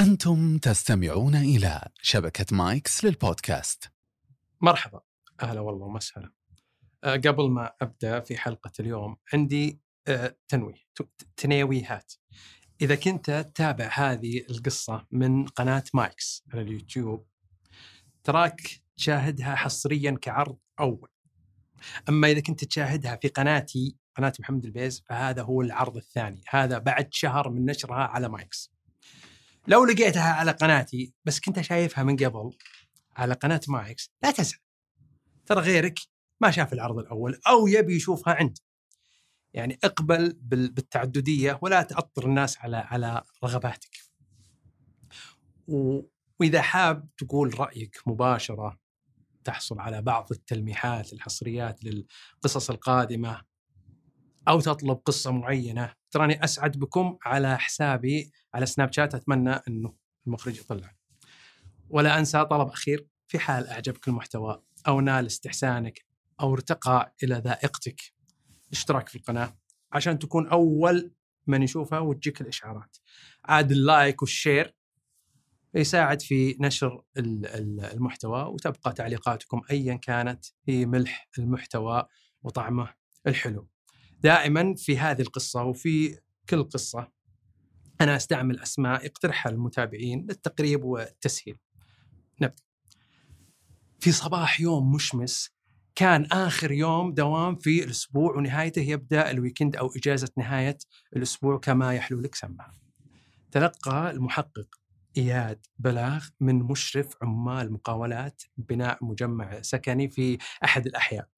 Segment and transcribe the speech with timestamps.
[0.00, 3.92] أنتم تستمعون إلى شبكة مايكس للبودكاست.
[4.60, 5.00] مرحبا.
[5.42, 6.32] أهلا والله ومسهلا.
[7.04, 12.12] أه، قبل ما أبدأ في حلقة اليوم عندي أه، تنويه ت- تنيويهات
[12.80, 17.26] إذا كنت تتابع هذه القصة من قناة مايكس على اليوتيوب
[18.24, 18.60] تراك
[18.96, 21.08] تشاهدها حصريا كعرض أول.
[22.08, 26.42] أما إذا كنت تشاهدها في قناتي قناة محمد البيز فهذا هو العرض الثاني.
[26.48, 28.72] هذا بعد شهر من نشرها على مايكس.
[29.68, 32.50] لو لقيتها على قناتي بس كنت شايفها من قبل
[33.16, 34.60] على قناة مايكس لا تزعل.
[35.46, 35.98] ترى غيرك
[36.40, 38.62] ما شاف العرض الأول أو يبي يشوفها عندي.
[39.54, 43.96] يعني اقبل بال- بالتعددية ولا تعطر الناس على على رغباتك.
[45.68, 48.78] وإذا حاب تقول رأيك مباشرة
[49.44, 53.42] تحصل على بعض التلميحات الحصريات للقصص القادمة
[54.48, 55.94] أو تطلب قصة معينة.
[56.10, 59.94] تراني أسعد بكم على حسابي على سناب شات أتمنى أنه
[60.26, 60.94] المخرج يطلع.
[61.88, 66.04] ولا أنسى طلب أخير في حال أعجبك المحتوى أو نال استحسانك
[66.40, 68.00] أو ارتقى إلى ذائقتك
[68.72, 69.56] اشتراك في القناة
[69.92, 71.12] عشان تكون أول
[71.46, 72.96] من يشوفها وتجيك الإشعارات.
[73.44, 74.74] عاد اللايك والشير
[75.74, 82.06] يساعد في نشر ال- ال- المحتوى وتبقى تعليقاتكم ايا كانت في ملح المحتوى
[82.42, 82.94] وطعمه
[83.26, 83.69] الحلو.
[84.22, 86.18] دائما في هذه القصة وفي
[86.48, 87.08] كل قصة
[88.00, 91.56] أنا أستعمل أسماء يقترحها المتابعين للتقريب والتسهيل.
[92.40, 92.62] نبدأ.
[94.00, 95.50] في صباح يوم مشمس
[95.94, 100.78] كان آخر يوم دوام في الأسبوع ونهايته يبدأ الويكند أو إجازة نهاية
[101.16, 102.74] الأسبوع كما يحلو لك سماها.
[103.52, 104.66] تلقى المحقق
[105.16, 111.28] إياد بلاغ من مشرف عمال مقاولات بناء مجمع سكني في أحد الأحياء.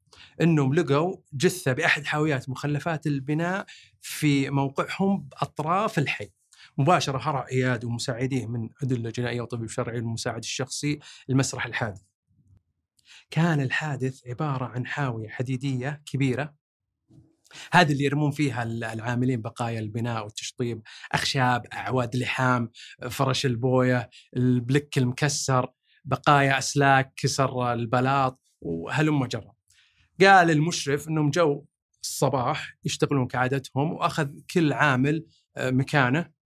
[0.41, 3.67] إنهم لقوا جثة بأحد حاويات مخلفات البناء
[4.01, 6.31] في موقعهم بأطراف الحي.
[6.79, 12.03] مباشرة هرع إياد ومساعديه من أدلة جنائية وطبيب شرعي المساعد الشخصي لمسرح الحادث.
[13.31, 16.55] كان الحادث عبارة عن حاوية حديدية كبيرة
[17.73, 22.71] هذه اللي يرمون فيها العاملين بقايا البناء والتشطيب أخشاب أعواد لحام
[23.11, 25.73] فرش البوية البلك المكسر
[26.05, 29.53] بقايا أسلاك كسر البلاط وهلم جرى
[30.25, 31.65] قال المشرف إنهم جو
[32.03, 36.43] الصباح يشتغلون كعادتهم وأخذ كل عامل آه، مكانه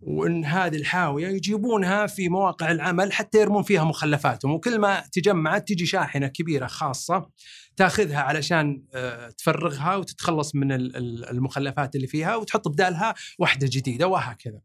[0.00, 5.86] وإن هذه الحاوية يجيبونها في مواقع العمل حتى يرمون فيها مخلفاتهم وكل ما تجمعت تجي
[5.86, 7.30] شاحنة كبيرة خاصة
[7.76, 14.06] تاخذها علشان آه، تفرغها وتتخلص من ال- ال- المخلفات اللي فيها وتحط بدالها واحدة جديدة
[14.06, 14.60] وهكذا.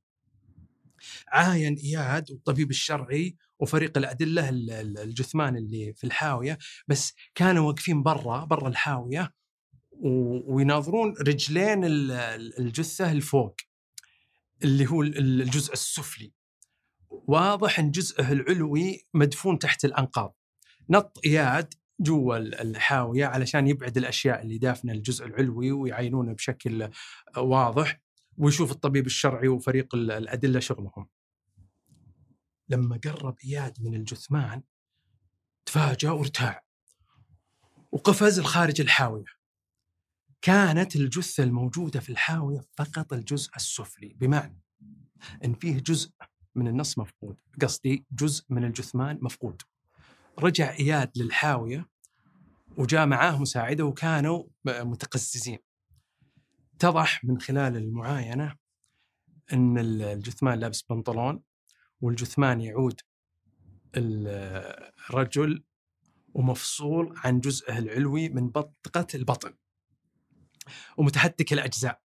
[1.27, 6.57] عاين إياد والطبيب الشرعي وفريق الأدلة ال- ال- الجثمان اللي في الحاوية
[6.87, 9.33] بس كانوا واقفين برا برا الحاوية
[10.45, 13.55] ويناظرون رجلين ال- ال- الجثة الفوق
[14.63, 16.33] اللي هو ال- الجزء السفلي
[17.09, 20.35] واضح إن جزءه العلوي مدفون تحت الأنقاض
[20.89, 26.89] نط إياد جوا ال- الحاوية علشان يبعد الأشياء اللي دافنة الجزء العلوي ويعينونه بشكل
[27.37, 28.01] واضح
[28.37, 31.07] ويشوف الطبيب الشرعي وفريق ال- الأدلة شغلهم.
[32.69, 34.63] لما قرب إياد من الجثمان
[35.65, 36.63] تفاجأ وارتاع
[37.91, 39.25] وقفز لخارج الحاوية.
[40.41, 44.61] كانت الجثة الموجودة في الحاوية فقط الجزء السفلي بمعنى
[45.45, 46.11] إن فيه جزء
[46.55, 49.61] من النص مفقود، قصدي جزء من الجثمان مفقود.
[50.39, 51.89] رجع إياد للحاوية
[52.77, 55.57] وجاء معاه مساعدة وكانوا متقززين.
[56.75, 58.55] اتضح من خلال المعاينة
[59.53, 61.43] إن الجثمان لابس بنطلون
[62.03, 63.01] والجثمان يعود
[63.95, 65.63] الرجل
[66.33, 69.53] ومفصول عن جزءه العلوي من منطقه البطن.
[70.97, 71.99] ومتهتك الأجزاء.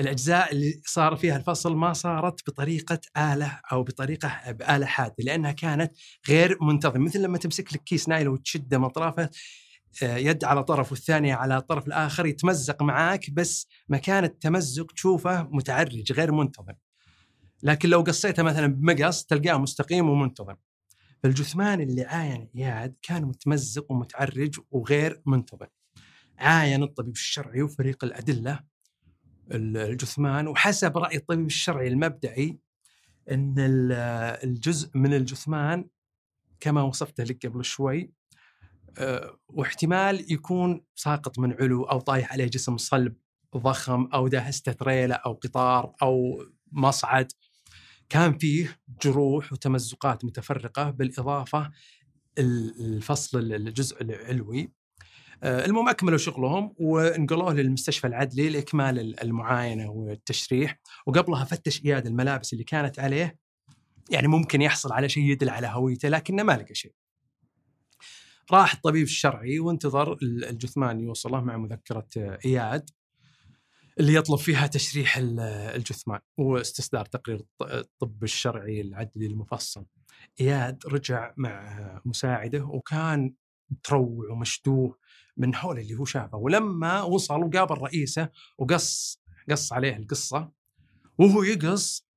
[0.00, 5.92] الأجزاء اللي صار فيها الفصل ما صارت بطريقة آلة أو بطريقة باله حادة لأنها كانت
[6.28, 9.30] غير منتظمة مثل لما تمسك لك كيس نايل وتشده من اطرافه
[10.02, 16.12] آه، يد على طرف والثانية على الطرف الآخر يتمزق معاك بس مكان التمزق تشوفه متعرج
[16.12, 16.74] غير منتظم.
[17.62, 20.54] لكن لو قصيته مثلا بمقص تلقاه مستقيم ومنتظم.
[21.22, 25.66] فالجثمان اللي عاين إياد كان متمزق ومتعرج وغير منتظم.
[26.38, 28.60] عاين الطبيب الشرعي وفريق الأدلة
[29.50, 32.58] الجثمان وحسب رأي الطبيب الشرعي المبدئي
[33.30, 33.92] إن ال-
[34.48, 35.88] الجزء من الجثمان
[36.60, 38.12] كما وصفته لك قبل شوي
[38.98, 43.14] آه، واحتمال يكون ساقط من علو أو طايح عليه جسم صلب
[43.56, 47.32] ضخم أو دهسته تريلا أو قطار أو مصعد
[48.08, 51.70] كان فيه جروح وتمزقات متفرقة بالإضافة
[52.38, 54.72] ال- الفصل الجزء العلوي.
[55.42, 60.80] آه، المهم أكملوا شغلهم وانقلوه للمستشفى العدلي لإكمال المعاينة والتشريح.
[61.06, 63.38] وقبلها فتش إياد الملابس اللي كانت عليه.
[64.10, 66.92] يعني ممكن يحصل على شيء يدل على هويته لكنه ما لقى شيء.
[68.52, 72.08] راح الطبيب الشرعي وانتظر الجثمان يوصله مع مذكرة
[72.44, 72.90] إياد.
[73.98, 79.86] اللي يطلب فيها تشريح الجثمان واستسدار تقرير الطب الشرعي العدلي المفصل.
[80.40, 83.34] إياد رجع مع مساعده وكان
[83.70, 84.98] متروع ومشدوه
[85.36, 86.38] من حول اللي هو شافه.
[86.38, 88.28] ولما وصل وقابل رئيسه
[88.58, 90.50] وقص قص عليه القصة
[91.18, 92.08] وهو يقص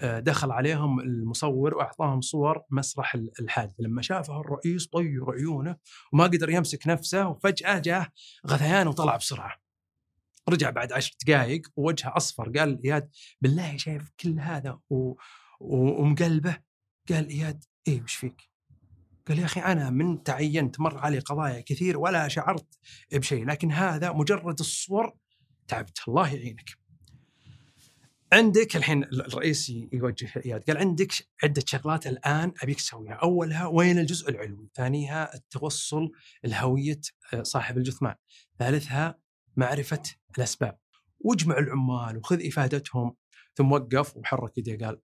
[0.00, 3.74] آه، دخل عليهم المصور وأعطاهم صور مسرح الحادث.
[3.78, 5.76] لما شافه الرئيس طير عيونه
[6.12, 8.08] وما قدر يمسك نفسه وفجأة جاه
[8.46, 9.67] غثيان وطلع بسرعة.
[10.48, 13.10] رجع بعد عشر دقائق ووجهه أصفر قال اياد
[13.40, 15.14] بالله شايف كل هذا و...
[15.60, 16.56] ومقلبه
[17.08, 18.42] قال إياد إيه وش فيك؟
[19.28, 22.78] قال يا أخي أنا من تعينت مر علي قضايا كثير ولا شعرت
[23.12, 25.12] بشيء لكن هذا مجرد الصور
[25.68, 26.70] تعبت الله يعينك.
[28.32, 31.12] عندك الحين الرئيس يوجه إياد قال عندك
[31.42, 36.10] عدة شغلات الآن أبيك تسويها، أولها وين الجزء العلوي؟ ثانيها التوصل
[36.44, 37.00] لهوية
[37.34, 38.14] آه، صاحب الجثمان،
[38.58, 39.18] ثالثها
[39.58, 40.02] معرفة
[40.38, 40.78] الأسباب.
[41.20, 43.16] واجمع العمال وخذ إفادتهم
[43.54, 45.00] ثم وقف وحرك يديه قال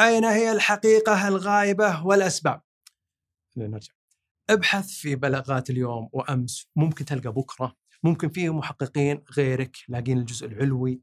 [0.00, 2.62] أين هي الحقيقة الغائبة والأسباب؟
[3.56, 3.92] نرجع
[4.50, 11.00] ابحث في بلاغات اليوم وأمس ممكن تلقى بكرة ممكن فيه محققين غيرك لاقين الجزء العلوي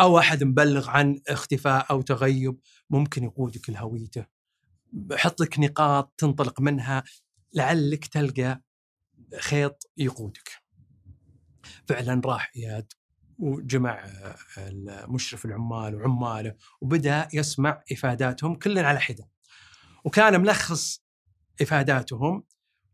[0.00, 2.58] أو أحد مبلغ عن اختفاء أو تغيب
[2.90, 4.26] ممكن يقودك لهويته
[5.12, 7.04] حط لك نقاط تنطلق منها
[7.54, 8.62] لعلك تلقى
[9.38, 10.61] خيط يقودك
[11.88, 12.92] فعلا راح اياد
[13.38, 14.04] وجمع
[15.08, 19.28] مشرف العمال وعماله وبدأ يسمع إفاداتهم كل على حدة.
[20.04, 21.02] وكان ملخص
[21.62, 22.44] إفاداتهم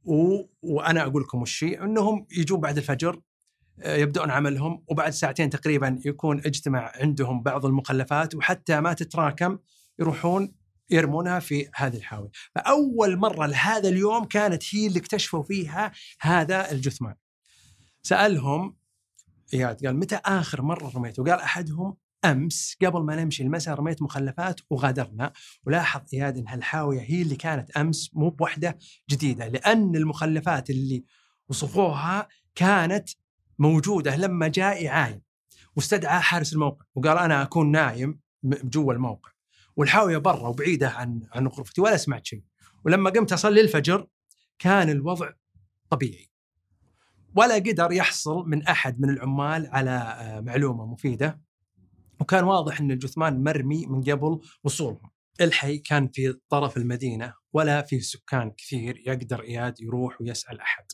[0.05, 0.43] و...
[0.63, 3.21] وأنا أقول لكم وش إنهم يجون بعد الفجر
[3.83, 9.59] آه، يبدأون عملهم وبعد ساعتين تقريبا يكون اجتمع عندهم بعض المخلفات وحتى ما تتراكم
[9.99, 10.55] يروحون
[10.91, 17.15] يرمونها في هذه الحاوية فأول مرة لهذا اليوم كانت هي اللي اكتشفوا فيها هذا الجثمان.
[18.03, 18.77] سألهم
[19.55, 24.61] إياد قال متى آخر مرة رميت؟ وقال أحدهم أمس قبل ما نمشي المساء رميت مخلفات
[24.71, 25.33] وغادرنا.
[25.67, 28.79] ولاحظ إياد إن هالحاوية هي اللي كانت أمس مو بوحدة
[29.11, 31.05] جديدة لأن المخلفات اللي
[31.49, 33.09] وصفوها كانت
[33.59, 35.23] موجودة لما جاء يعاين
[35.77, 39.31] واستدعى حارس الموقع وقال أنا أكون نايم جوا الموقع.
[39.77, 42.43] والحاوية برا وبعيدة عن عن غرفتي ولا سمعت شيء.
[42.85, 44.07] ولما قمت أصلي الفجر
[44.59, 45.31] كان الوضع
[45.91, 46.31] طبيعي.
[47.39, 51.41] ولا قدر يحصل من أحد من العمال على آه، معلومة مفيدة.
[52.21, 55.11] وكان واضح إن الجثمان مرمي من قبل وصولهم.
[55.41, 60.85] الحي كان في طرف المدينة ولا في سكان كثير يقدر إياد يروح ويسأل أحد.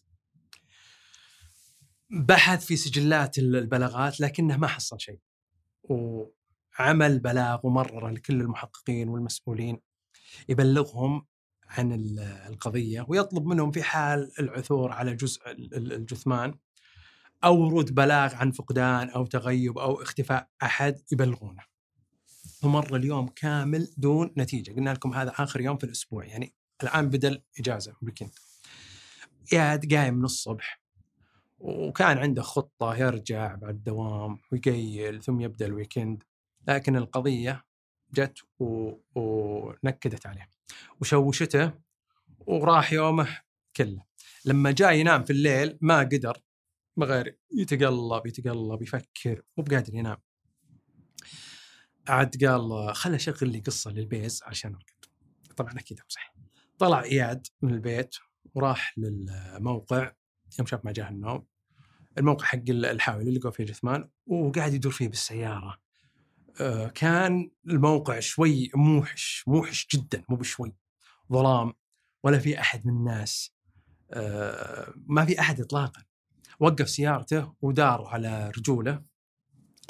[2.11, 5.21] بحث في سجلات البلاغات لكنه ما حصل شيء.
[5.83, 9.81] وعمل بلاغ ومرر لكل المحققين والمسؤولين.
[10.49, 11.27] يبلغهم
[11.79, 12.17] عن
[12.49, 15.41] القضية ويطلب منهم في حال العثور على جزء
[15.77, 16.55] الجثمان
[17.45, 21.63] أو ورود بلاغ عن فقدان أو تغيب أو اختفاء أحد يبلغونه.
[22.63, 27.29] ومر اليوم كامل دون نتيجة، قلنا لكم هذا آخر يوم في الأسبوع يعني الآن بدا
[27.29, 28.31] الاجازه weekend.
[29.53, 30.81] إياد قايم من الصبح
[31.59, 36.23] وكان عنده خطة يرجع بعد الدوام ويقيل ثم يبدأ ال weekend
[36.69, 37.65] لكن القضية
[38.15, 38.93] جت و...
[39.15, 40.49] ونكدت عليه.
[41.01, 41.73] وشوشته
[42.47, 43.39] وراح يومه
[43.77, 44.05] كله.
[44.45, 46.39] لما جاء ينام في الليل ما قدر
[46.97, 50.17] ما غير يتقلب يتقلب يفكر مو بقادر ينام.
[52.09, 55.05] عاد قال خل أشغل لي قصة للبيز عشان ارقد
[55.57, 56.35] طبعا أكيد صح
[56.79, 58.17] طلع إياد من البيت
[58.55, 60.13] وراح للموقع
[60.59, 61.47] يوم شاف ما جاه النوم.
[62.19, 65.84] الموقع حق الحاوي اللي لقوا فيه جثمان وقاعد يدور فيه بالسيارة.
[66.95, 70.75] كان الموقع شوي موحش موحش جدا مو بشوي.
[71.33, 71.73] ظلام
[72.25, 73.55] ولا في أحد من الناس
[74.11, 76.03] آه، ما في أحد اطلاقا.
[76.61, 79.03] وقف سيارته ودار على رجوله.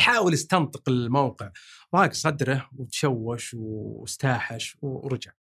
[0.01, 1.51] حاول يستنطق الموقع.
[1.97, 5.33] ضاق صدره وتشوش واستاحش ورجع.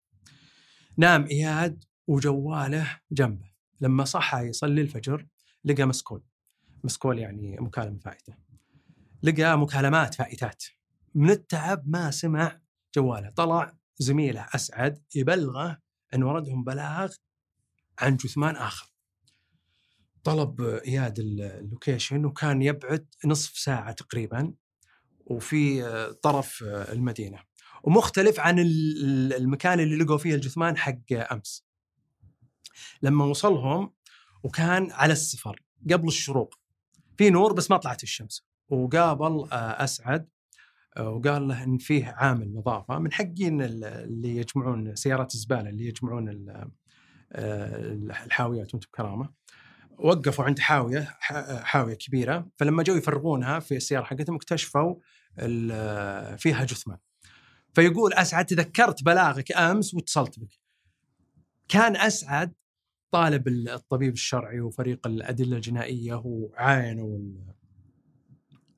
[0.98, 3.52] نام إياد وجواله جنبه.
[3.82, 5.28] لما صحى يصلي الفجر
[5.66, 6.24] لقى مسكول.
[6.84, 8.34] مسكول يعني مكالمة فائتة.
[9.24, 10.64] لقى مكالمات فائتات.
[11.16, 12.60] من التعب ما سمع
[12.96, 13.30] جواله.
[13.30, 15.78] طلع زميله أسعد يبلغه
[16.14, 17.14] أن وردهم بلاغ
[18.00, 18.94] عن جثمان آخر.
[20.24, 24.54] طلب إياد اللوكيشن وكان يبعد نصف ساعة تقريبا
[25.26, 25.84] وفي
[26.22, 27.40] طرف المدينة.
[27.84, 31.66] ومختلف عن المكان اللي لقوا فيه الجثمان حق أمس.
[33.02, 33.94] لما وصلهم
[34.44, 36.60] وكان على السفر قبل الشروق.
[37.18, 38.46] في نور بس ما طلعت الشمس.
[38.70, 40.30] وقابل أسعد
[41.00, 46.30] وقال له إن فيه عامل نظافة من حقين ال- اللي يجمعون سيارات الزبالة اللي يجمعون
[46.30, 47.94] آه،
[48.26, 49.30] الحاويات وأنتم بكرامة.
[50.00, 51.08] وقفوا عند حاوية
[51.64, 54.96] حاوية كبيرة فلما جو يفرغونها في السيارة حقتهم اكتشفوا
[55.40, 56.98] ال- فيها جثمان
[57.74, 60.60] فيقول أسعد تذكرت بلاغك أمس واتصلت بك.
[61.68, 62.54] كان أسعد
[63.12, 67.20] طالب الطبيب الشرعي وفريق الأدلة الجنائية وعاينوا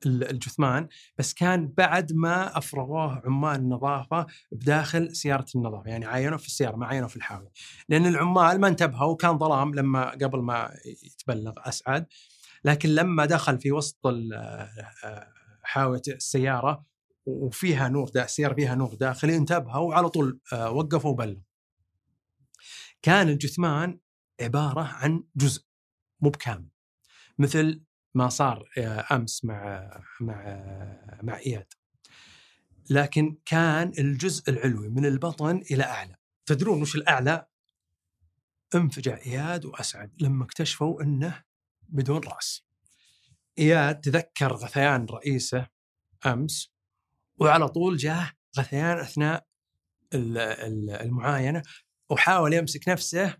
[0.06, 0.88] الجثمان
[1.18, 6.86] بس كان بعد ما أفرغوه عمال النظافة بداخل سيارة النظافة يعني عاينوا في السيارة ما
[6.86, 7.50] عاينوا في الحاوية.
[7.88, 10.70] لأن العمال ما انتبهوا وكان ظلام لما قبل ما
[11.02, 12.06] يتبلغ أسعد.
[12.64, 14.68] لكن لما دخل في وسط آه،
[15.62, 16.84] حاوية السيارة
[17.26, 21.42] وفيها نور دا السيارة فيها نور داخلي انتبهوا وعلى طول آه، وقفوا وبلغوا.
[23.02, 23.98] كان الجثمان
[24.40, 25.62] عبارة عن جزء
[26.20, 26.68] مو بكامل.
[27.38, 27.85] مثل
[28.16, 30.44] ما صار آه، أمس مع مع
[31.22, 31.66] مع إياد.
[32.90, 36.16] لكن كان الجزء العلوي من البطن إلى أعلى.
[36.46, 37.46] تدرون وش الأعلى؟
[38.74, 41.44] انفجع إياد وأسعد لما اكتشفوا إنه
[41.88, 42.66] بدون رأس.
[43.58, 45.66] إياد تذكر غثيان رئيسه
[46.26, 46.72] أمس
[47.38, 49.46] وعلى طول جاه غثيان أثناء
[50.14, 51.62] ال- ال- المعاينة
[52.10, 53.36] وحاول يمسك نفسه.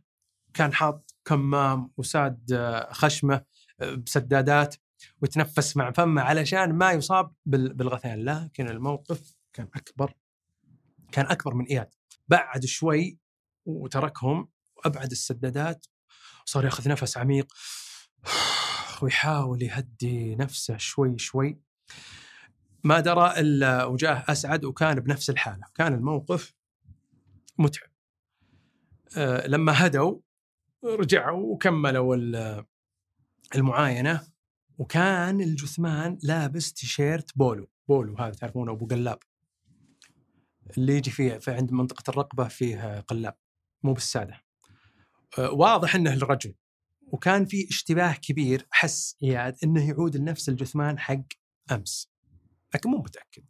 [0.55, 3.45] كان حاط كمام وساد آه، خشمه
[3.81, 4.77] بسدادات
[5.23, 8.25] وتنفس مع فمه علشان ما يصاب بال- بالغثيان.
[8.25, 10.15] لكن الموقف كان أكبر
[11.13, 11.95] كان أكبر من إياد.
[12.29, 13.19] بعد شوي
[13.67, 15.87] وتركهم وأبعد السدادات
[16.45, 17.53] صار ياخذ نفس عميق
[19.03, 21.61] ويحاول يهدي نفسه شوي شوي.
[22.85, 25.67] ما درى إلا وجاه أسعد وكان بنفس الحالة.
[25.75, 26.55] كان الموقف
[27.59, 27.91] متعب.
[29.17, 30.21] آه، لما هدوا
[30.85, 32.17] رجعوا وكملوا
[33.55, 34.27] المعاينة
[34.79, 39.19] وكان الجثمان لابس تيشيرت بولو بولو هذا تعرفونه أبو قلاب.
[40.79, 43.37] اللي يجي فيه في عند منطقة الرقبة فيه قلاب
[43.83, 44.43] مو بالسادة.
[45.39, 46.55] آه، واضح إنه الرجل.
[47.07, 51.23] وكان في اشتباه كبير حس إياد إنه يعود لنفس الجثمان حق
[51.73, 52.11] أمس.
[52.75, 53.45] لكن مو متأكد.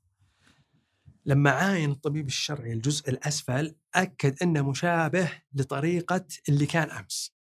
[1.27, 7.36] لما عاين الطبيب الشرعي الجزء الأسفل أكد إنه مشابه لطريقة اللي كان أمس.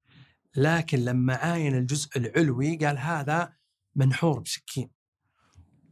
[0.56, 3.54] لكن لما عاين الجزء العلوي قال هذا
[3.96, 4.90] منحور بسكين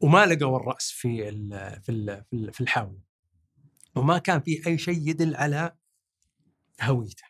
[0.02, 1.50] وما لقوا الرأس في ال
[1.82, 3.06] في ال في ال- في الحاوية
[3.96, 5.76] وما كان في أي شيء يدل على
[6.82, 7.24] هويته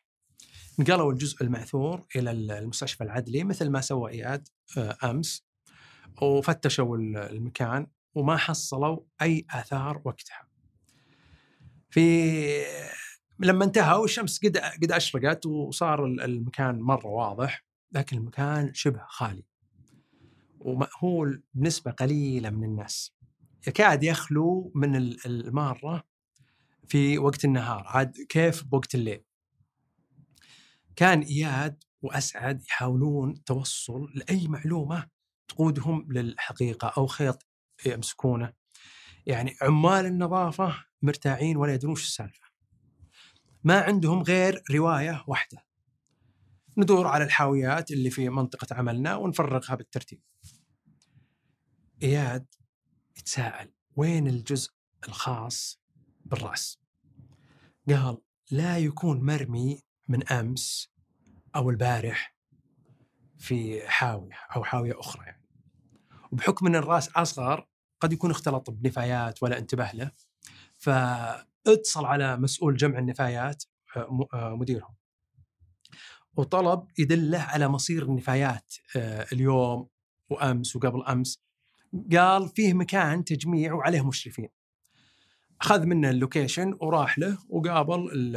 [0.79, 4.47] نقلوا الجزء المعثور إلى المستشفى العدلي مثل ما سوى إياد
[4.77, 5.45] آه، أمس
[6.21, 10.47] وفتشوا ال- المكان وما حصلوا أي آثار وقتها.
[11.89, 12.01] في
[13.41, 19.43] لما انتهوا الشمس قد قد أشرقت وصار ال- المكان مرة واضح لكن المكان شبه خالي.
[20.59, 23.13] ومأهول بنسبة قليلة من الناس.
[23.67, 26.03] يكاد يخلو من ال- المارة
[26.87, 27.83] في وقت النهار.
[27.87, 29.23] عاد كيف بوقت الليل؟
[30.95, 35.07] كان إياد وأسعد يحاولون التوصل لأي معلومة
[35.47, 37.47] تقودهم للحقيقة أو خيط
[37.85, 38.53] يمسكونه.
[39.25, 42.50] يعني عمال النظافة مرتاعين ولا يدرون السالفة.
[43.63, 45.65] ما عندهم غير رواية واحدة.
[46.77, 50.21] ندور على الحاويات اللي في منطقة عملنا ونفرغها بالترتيب.
[52.03, 52.45] إياد
[53.17, 54.71] يتساءل وين الجزء
[55.07, 55.81] الخاص
[56.25, 56.79] بالرأس؟
[57.89, 58.17] قال
[58.51, 60.91] لا يكون مرمي من أمس
[61.55, 62.35] أو البارح
[63.37, 65.41] في حاوية أو حاوية أخرى يعني.
[66.31, 67.67] وبحكم أن الرأس أصغر
[67.99, 70.11] قد يكون اختلط بنفايات ولا انتبه له.
[71.65, 73.63] فاتصل على مسؤول جمع النفايات
[73.97, 74.95] آه، آه، مديرهم.
[76.37, 79.87] وطلب يدله على مصير النفايات آه، اليوم
[80.29, 81.41] وأمس وقبل أمس.
[82.11, 84.49] قال فيه مكان تجميع وعليه مشرفين.
[85.61, 88.35] أخذ منه اللوكيشن وراح له وقابل ال-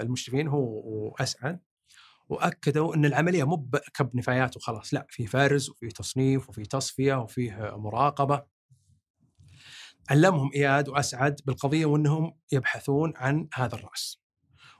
[0.00, 1.60] المشرفين هو وأسعد.
[2.28, 7.74] وأكدوا إن العملية مو بكب نفايات وخلاص لا في فرز وفي تصنيف وفي تصفية وفيه
[7.76, 8.53] مراقبة.
[10.10, 14.20] علمهم إياد وأسعد بالقضية وإنهم يبحثون عن هذا الرأس.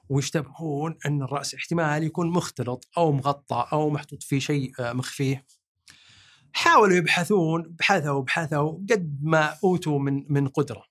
[0.08, 5.46] ويشتبهون إن الرأس احتمال يكون مختلط أو مغطى أو محطوط فيه شيء آه، مخفيه.
[6.52, 10.84] حاولوا يبحثون بحثوا بحثوا قد ما أوتوا من من قدرة.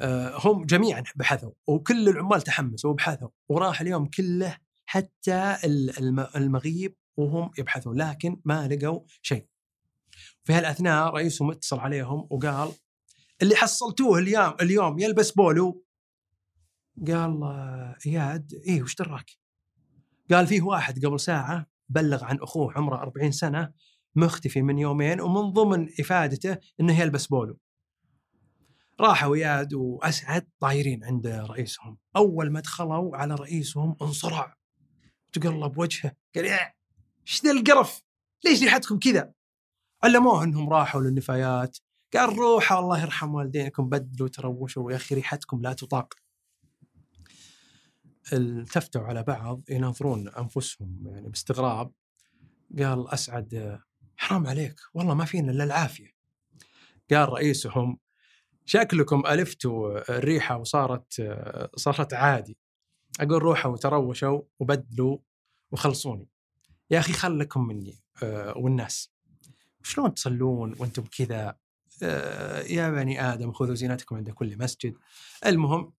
[0.00, 6.96] آه، هم جميعا بحثوا وكل العمال تحمسوا وبحثوا وراح اليوم كله حتى ال- الم- المغيب
[7.16, 9.46] وهم يبحثون لكن ما لقوا شيء.
[10.44, 12.72] في هالأثناء رئيسهم اتصل عليهم وقال
[13.42, 15.84] اللي حصلتوه اليوم اليوم يلبس بولو.
[17.06, 17.42] قال
[18.06, 19.30] إياد إيه وش دراك؟
[20.30, 23.72] قال فيه واحد قبل ساعة بلغ عن أخوه عمره 40 سنة
[24.14, 27.58] مختفي من يومين ومن ضمن إفادته إنه يلبس بولو.
[29.00, 31.98] راحوا إياد وأسعد طايرين عند رئيسهم.
[32.16, 34.56] أول ما دخلوا على رئيسهم انصرع.
[35.32, 36.72] تقلب وجهه قال يا
[37.26, 38.02] إيش ذا القرف؟
[38.44, 39.32] ليش ريحتكم كذا؟
[40.04, 41.78] علموه إنهم راحوا للنفايات.
[42.14, 46.14] قال روحوا الله يرحم والدينكم بدلوا تروشوا يا أخي ريحتكم لا تطاق.
[48.32, 51.92] التفتوا على بعض يناظرون أنفسهم يعني باستغراب.
[52.78, 53.80] قال أسعد
[54.16, 56.14] حرام عليك والله ما فينا إلا العافية.
[57.10, 57.98] قال رئيسهم
[58.64, 61.38] شكلكم ألفتوا الريحة وصارت
[61.76, 62.58] صارت عادي.
[63.20, 65.18] أقول روحوا وتروشوا وبدلوا
[65.70, 66.28] وخلصوني.
[66.90, 68.02] يا أخي خلكم مني
[68.56, 69.10] والناس.
[69.82, 71.58] شلون تصلون وأنتم كذا؟
[72.70, 74.94] يا بني آدم خذوا زينتكم عند كل مسجد.
[75.46, 75.92] المهم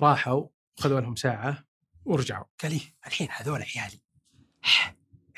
[0.00, 1.64] راحوا خذوا لهم ساعة
[2.04, 2.44] ورجعوا.
[2.62, 4.00] قال لي الحين هذول عيالي.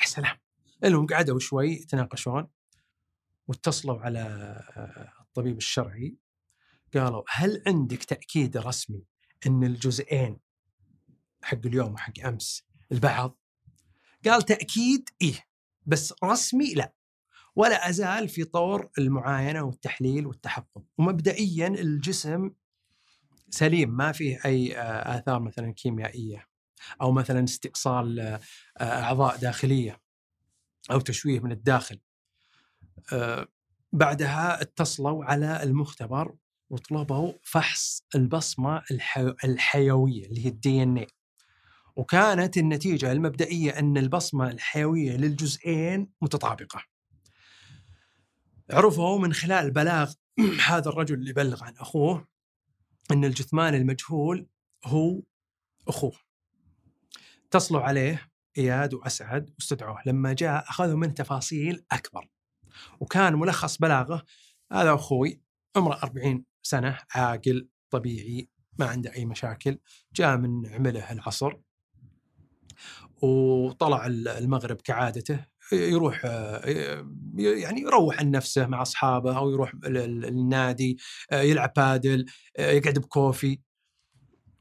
[0.00, 0.37] يا سلام.
[0.85, 2.49] المهم قعدوا شوي يتناقشون
[3.49, 6.16] واتصلوا على آه، الطبيب الشرعي.
[6.95, 9.04] قالوا هل عندك تأكيد رسمي
[9.47, 10.40] إن الجزئين
[11.42, 13.38] حق اليوم وحق أمس البعض؟
[14.25, 15.47] قال تأكيد إيه
[15.87, 16.92] بس رسمي لا.
[17.57, 22.50] ولا أزال في طور المعاينة والتحليل والتحقق ومبدئيا الجسم
[23.50, 26.47] سليم ما فيه أي آه، آثار مثلا كيميائية
[27.02, 28.40] أو مثلا استئصال آه،
[28.80, 30.00] أعضاء داخلية
[30.90, 32.00] أو تشويه من الداخل.
[33.12, 33.49] آه،
[33.92, 36.35] بعدها اتصلوا على المختبر
[36.71, 38.83] وطلبوا فحص البصمة
[39.45, 41.07] الحيوية اللي هي الدي ان اي
[41.97, 46.85] وكانت النتيجة المبدئية أن البصمة الحيوية للجزئين متطابقة.
[48.73, 50.12] عرفوا من خلال بلاغ
[50.69, 52.29] هذا الرجل اللي بلغ عن أخوه
[53.11, 54.47] إن الجثمان المجهول
[54.85, 55.23] هو
[55.89, 56.12] أخوه.
[57.47, 59.99] اتصلوا عليه إياد وأسعد واستدعوه.
[60.07, 62.29] لما جاء أخذوا منه تفاصيل أكبر.
[63.00, 64.25] وكان ملخص بلاغه
[64.73, 65.41] هذا أخوي
[65.77, 68.49] عمره 40 سنة عاقل طبيعي
[68.79, 69.79] ما عنده أي مشاكل
[70.15, 71.57] جاء من عمله العصر.
[73.23, 76.25] وطلع المغرب كعادته يروح
[77.35, 80.99] يعني يروح عن نفسه مع أصحابه أو يروح النادي
[81.33, 82.26] يلعب بادل
[82.59, 83.59] يقعد بكوفي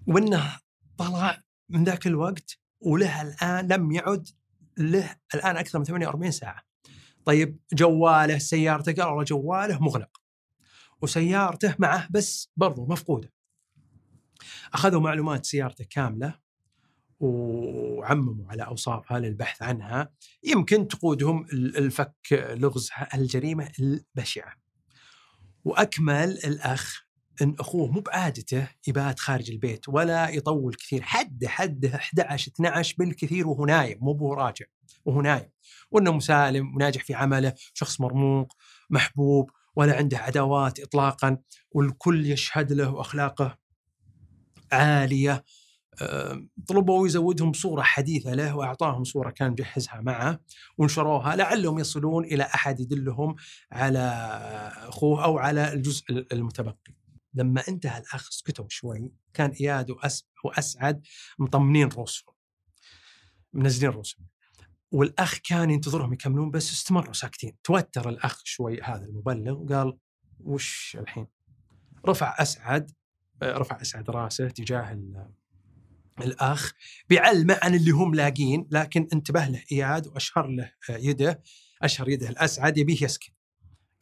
[0.07, 0.59] وإنه
[0.97, 4.29] طلع من ذاك الوقت وله الآن لم يعد
[4.77, 6.61] له الآن أكثر من 48 ساعة.
[7.25, 10.21] طيب جواله سيارته قال والله جواله مغلق.
[11.01, 13.33] وسيارته معه بس برضو مفقودة.
[14.73, 16.39] أخذوا معلومات سيارته كاملة
[17.19, 20.11] وعمموا على اوصافها للبحث عنها
[20.43, 24.53] يمكن تقودهم الفك لغز الجريمة البشعة.
[25.65, 27.09] وأكمل الأخ
[27.41, 33.47] إن أخوه مو بعادته يبات خارج البيت ولا يطول كثير حده حده 11 12 بالكثير
[33.47, 34.65] وهو نايم مو بهو راجع
[35.05, 35.49] وهو نايم
[35.91, 38.53] وإنه مسالم وناجح في عمله شخص مرموق
[38.89, 41.37] محبوب ولا عنده عداوات اطلاقا
[41.71, 43.57] والكل يشهد له واخلاقه
[44.71, 45.43] عالية
[46.67, 50.39] طلبوا يزودهم صورة حديثة له وأعطاهم صورة كان مجهزها معه
[50.77, 53.35] ونشروها لعلهم يصلون إلى أحد يدلهم
[53.71, 53.99] على
[54.75, 56.95] أخوه أو على الجزء المتبقي.
[57.33, 61.05] لما انتهى الأخ سكتوا شوي كان إياد وأس وأسعد
[61.39, 62.33] مطمنين رؤوسهم
[63.53, 64.27] منزلين رؤوسهم.
[64.91, 67.57] والأخ كان ينتظرهم يكملون بس استمروا ساكتين.
[67.63, 69.97] توتر الأخ شوي هذا المبلغ وقال
[70.39, 71.27] وش الحين؟
[72.07, 72.91] رفع أسعد
[73.43, 74.99] رفع أسعد رأسه تجاه
[76.21, 76.73] الأخ
[77.09, 81.43] بعلمه عن اللي هم لاقين لكن انتبه له إياد وأشهر له يده
[81.81, 83.31] أشهر يده الأسعد يبيه يسكت.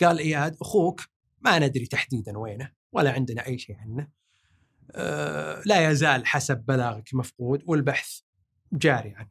[0.01, 1.01] قال إياد أخوك
[1.41, 4.07] ما ندري تحديدا وينه ولا عندنا أي شيء عنه.
[4.91, 8.19] أه لا يزال حسب بلاغك مفقود والبحث
[8.73, 9.29] جاري عنه.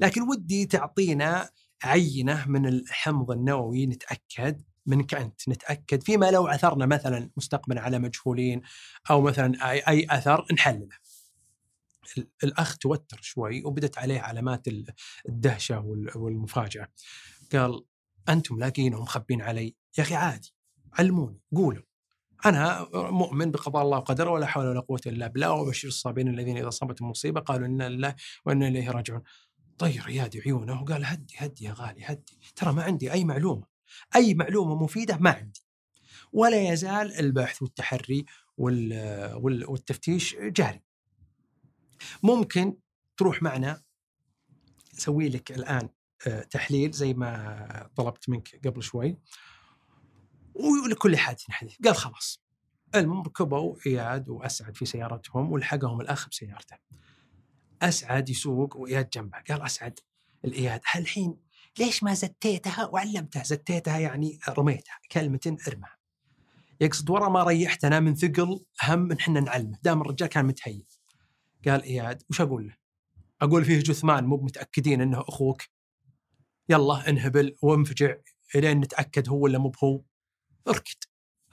[0.00, 1.50] لكن ودي تعطينا
[1.84, 8.62] عينة من الحمض النووي نتأكد منك أنت نتأكد فيما لو عثرنا مثلا مستقبلا على مجهولين
[9.10, 10.96] أو مثلا أي, أي أثر نحلله.
[12.44, 14.66] الأخ توتر شوي وبدت عليه علامات
[15.28, 15.80] الدهشة
[16.16, 16.88] والمفاجأة.
[17.52, 17.84] قال
[18.28, 19.76] أنتم لاقينهم مخبين علي.
[19.98, 20.54] يا أخي عادي
[20.98, 21.82] علموني قولوا.
[22.46, 26.68] أنا مؤمن بقضاء الله وقدره ولا حول ولا قوة إلا بالله وبشر الصابرين الذين إذا
[26.68, 28.14] اصابتهم مصيبه قالوا إنا لله
[28.46, 29.22] وإنا إليه راجعون.
[29.78, 32.38] طير ريادي عيونه وقال هدي هدي يا غالي هدي.
[32.56, 33.66] ترى ما عندي أي معلومة.
[34.16, 35.66] أي معلومة مفيدة ما عندي.
[36.32, 38.24] ولا يزال البحث والتحري
[38.58, 40.82] والتفتيش جاري.
[42.22, 42.76] ممكن
[43.16, 43.82] تروح معنا
[44.98, 45.88] أسوي لك الآن
[46.26, 49.18] آه، تحليل زي ما طلبت منك قبل شوي.
[50.54, 51.76] ولكل حادث حديث.
[51.84, 52.42] قال خلاص.
[52.94, 56.76] المهم ركبوا إياد وأسعد في سيارتهم ولحقهم الأخ بسيارته.
[57.82, 59.38] أسعد يسوق وإياد جنبه.
[59.48, 59.98] قال أسعد
[60.44, 61.36] الإياد الحين
[61.78, 63.42] ليش ما زتيتها؟ وعلمتها.
[63.42, 64.98] زتيتها يعني رميتها.
[65.12, 65.96] كلمة ارمها.
[66.80, 69.78] يقصد ورا ما ريحتنا من ثقل هم إن إحنا نعلمه.
[69.82, 70.84] دام الرجال كان متهيئ.
[71.68, 72.76] قال اياد وش أقول له؟
[73.42, 75.62] أقول فيه جثمان مو متأكدين إنه أخوك
[76.68, 78.16] يلا انهبل وانفجع
[78.54, 80.02] إلين نتأكد هو ولا مو بهو
[80.68, 81.04] اركد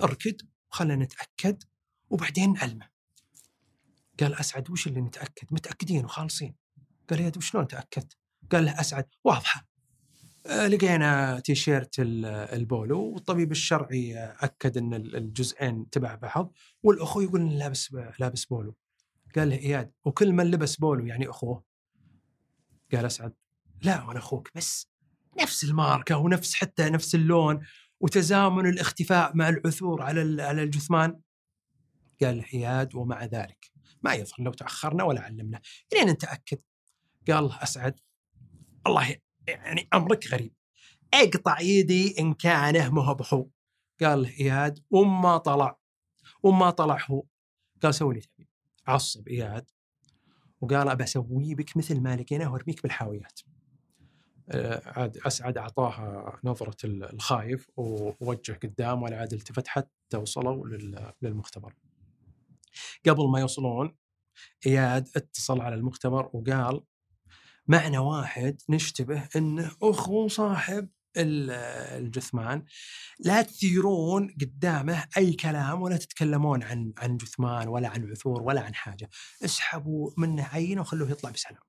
[0.04, 0.42] اركد
[0.72, 1.64] وخلنا نتأكد
[2.10, 2.90] وبعدين نعلمه
[4.20, 6.56] قال أسعد وش اللي نتأكد؟ متأكدين وخالصين
[7.10, 8.18] قال يا وشلون تاكدت؟
[8.52, 9.68] قال له أسعد واضحة
[10.46, 18.46] آه، لقينا تيشيرت البولو والطبيب الشرعي أكد إن الجزئين تبع بعض والأخو يقول لابس لابس
[18.46, 18.76] بولو
[19.38, 21.64] قال له إياد وكل من لبس بولو يعني أخوه؟
[22.94, 23.34] قال أسعد.
[23.82, 24.90] لا وأنا أخوك بس
[25.42, 27.66] نفس الماركة ونفس حتى نفس اللون
[28.00, 31.20] وتزامن الاختفاء مع العثور على على الجثمان.
[32.22, 33.72] قال إياد ومع ذلك
[34.04, 35.62] ما يضر لو تأخرنا ولا علمنا.
[35.94, 36.60] إلين نتاكد
[37.28, 38.00] قال الله أسعد
[38.88, 39.16] الله
[39.48, 40.54] يعني أمرك غريب.
[41.14, 43.50] أقطع يدي إن كان ما هو بحو.
[44.02, 45.80] قال له إياد وما طلع
[46.44, 47.24] وما طلع هو.
[47.84, 48.22] قال سوي لي
[48.88, 49.70] عصب إياد
[50.62, 53.40] وقال أبى أسوي بك مثل ما لقيناه وأرميك بالحاويات
[54.50, 60.68] آه، عاد أسعد أعطاها نظرة الخايف ووجه قدام ولا عاد التفت حتى وصلوا
[61.22, 61.74] للمختبر.
[63.08, 63.96] قبل ما يوصلون
[64.66, 66.82] إياد اتصل على المختبر وقال
[67.68, 72.66] معنا واحد نشتبه انه أخو صاحب الجثمان
[73.20, 78.76] لا تثيرون قدامه أي كلام ولا تتكلمون عن عن جثمان ولا عن عثور ولا عن
[78.76, 79.10] حاجة.
[79.44, 81.62] اسحبوا منه عينه وخلوه يطلع بسلام.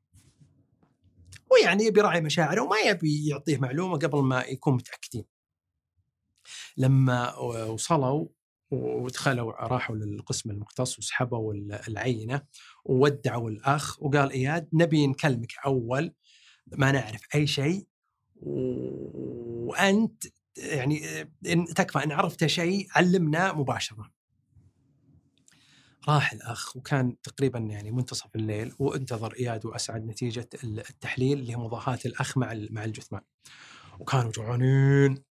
[1.53, 5.25] ويعني يبي راعي مشاعره وما يبي يعطيه معلومة قبل ما يكون متأكدين.
[6.77, 8.29] لما وصلوا
[8.71, 11.55] ودخلوا راحوا للقسم المختص وسحبوا
[11.89, 12.43] العينة
[12.85, 16.15] وودعوا الأخ وقال إياد نبي نكلمك أول
[16.67, 17.88] ما نعرف أي شيء
[18.43, 20.25] وأنت
[20.57, 24.11] يعني إن تكفى إن عرفت شيء علمنا مباشرة.
[26.09, 31.99] راح الأخ وكان تقريبا يعني منتصف الليل وانتظر إياد وأسعد نتيجة التحليل اللي هي مضاهاة
[32.07, 33.23] الأخ مع مع الجثمان.
[33.99, 35.25] وكانوا جوعانين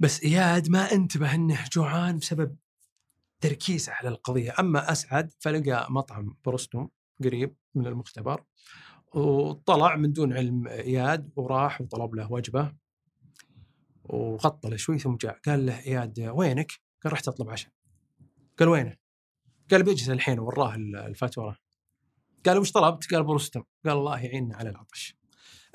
[0.00, 2.56] بس إياد ما انتبه إنه جوعان بسبب
[3.40, 6.90] تركيزه على القضية، أما أسعد فلقى مطعم بروستوم
[7.24, 8.44] قريب من المختبر
[9.14, 12.72] وطلع من دون علم إياد وراح وطلب له وجبة
[14.04, 16.72] وغطى له شوي ثم جاء قال له إياد وينك؟
[17.04, 17.72] قال رحت أطلب عشاء.
[18.58, 18.96] قال وينه؟
[19.70, 21.56] قال بيجلس الحين وراه الفاتورة.
[22.46, 23.62] قال وش طلبت؟ قال بروستم.
[23.84, 25.16] قال الله يعيننا على العطش.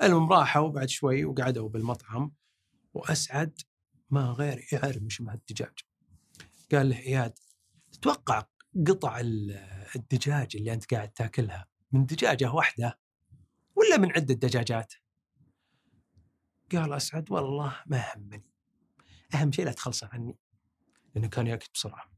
[0.02, 2.32] المهم راحوا بعد شوي وقعدوا بالمطعم
[2.94, 3.60] وأسعد
[4.10, 5.78] ما غير يعرمش مع الدجاج.
[6.72, 7.38] قال له إياد
[7.92, 8.46] تتوقع
[8.86, 9.20] قطع
[9.96, 12.98] الدجاج اللي أنت قاعد تاكلها من دجاجة واحدة
[13.78, 14.94] ولا من عدة دجاجات
[16.72, 18.44] قال أسعد والله ما همني.
[19.34, 20.36] أهم شيء لا تخلصه عني
[21.14, 22.10] لأنه كان يأكل بسرعة.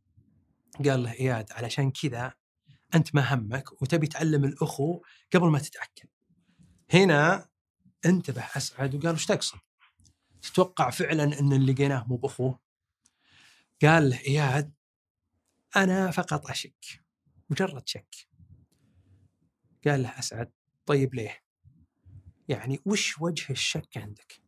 [0.85, 2.33] قال له إياد علشان كذا
[2.95, 5.03] أنت ما همك وتبي تعلم الأخو
[5.35, 6.09] قبل ما تتأكد
[6.93, 7.49] هنا
[8.07, 9.59] انتبه أسعد وقال وش تقصد؟
[10.43, 12.61] تتوقع فعلا أن اللي لقيناه مو بأخوه؟
[13.83, 14.73] قال له إياد
[15.77, 17.03] أنا فقط أشك
[17.51, 18.15] مجرد شك.
[19.87, 20.53] قال له أسعد
[20.87, 21.50] طيب ليه؟
[22.51, 24.41] يعني وش وجه الشك عندك؟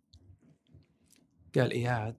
[1.55, 2.19] قال إياد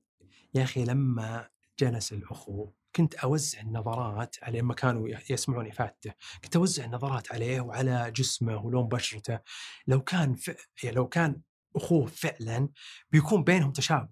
[0.55, 6.85] يا أخي لما جلس الأخو كنت أوزع النظرات عليه لما كانوا يسمعون إفادته، كنت أوزع
[6.85, 9.39] النظرات عليه وعلى جسمه ولون بشرته،
[9.87, 10.47] لو كان ف...
[10.83, 11.41] يعني لو كان
[11.75, 12.69] أخوه فعلا
[13.11, 14.09] بيكون بينهم تشابه.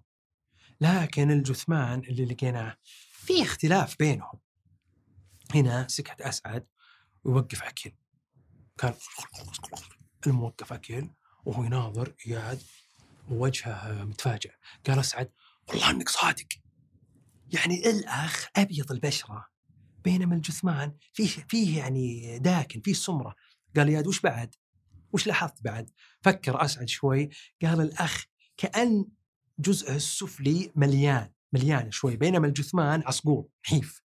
[0.80, 2.76] لكن الجثمان اللي لقيناه
[3.12, 4.40] في اختلاف بينهم.
[5.54, 6.66] هنا سكت أسعد
[7.24, 7.92] ويوقف أكل.
[8.78, 8.94] كان
[10.26, 11.10] الموقف أكل
[11.44, 12.62] وهو يناظر اياد
[13.30, 14.52] ووجهه متفاجئ
[14.86, 15.30] قال اسعد
[15.68, 16.46] والله إنك صادق
[17.52, 19.46] يعني الأخ أبيض البشرة
[20.04, 23.34] بينما الجثمان فيه فيه يعني داكن فيه سمرة
[23.76, 24.54] قال اياد وش بعد؟
[25.12, 25.90] وش لاحظت بعد؟
[26.22, 27.30] فكر أسعد شوي
[27.62, 28.24] قال الأخ
[28.56, 29.06] كأن
[29.58, 34.02] جزءه السفلي مليان مليان شوي بينما الجثمان عصقور نحيف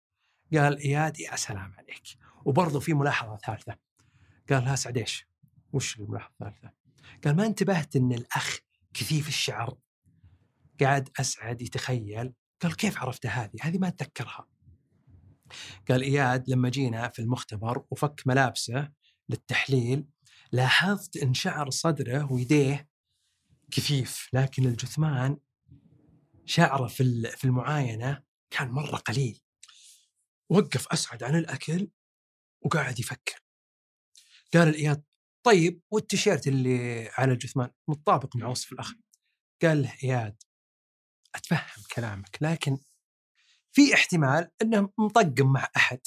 [0.53, 2.03] قال إياد يا سلام عليك
[2.45, 3.75] وبرضه في ملاحظة ثالثة
[4.49, 5.27] قال لا اسعد إيش؟
[5.73, 6.86] وش الملاحظة الثالثة؟
[7.23, 8.59] قال ما انتبهت إن الأخ
[8.93, 9.77] كثيف الشعر
[10.79, 14.47] قاعد أسعد يتخيل قال كيف عرفت هذه؟ هذه ما أتذكرها.
[15.89, 18.91] قال إياد لما جينا في المختبر وفك ملابسه
[19.29, 20.05] للتحليل
[20.51, 22.89] لاحظت إن شعر صدره ويديه
[23.71, 25.37] كثيف لكن الجثمان
[26.45, 29.41] شعره في في المعاينة كان مرة قليل.
[30.49, 31.89] وقف أسعد عن الأكل
[32.61, 33.43] وقاعد يفكر.
[34.53, 35.03] قال الاياد
[35.47, 38.93] طيب والتيشيرت اللي على الجثمان متطابق مع وصف الأخ.
[39.61, 40.43] قال له اياد
[41.35, 42.77] أتفهم كلامك لكن
[43.71, 45.99] في احتمال إنه مطقم مع أحد.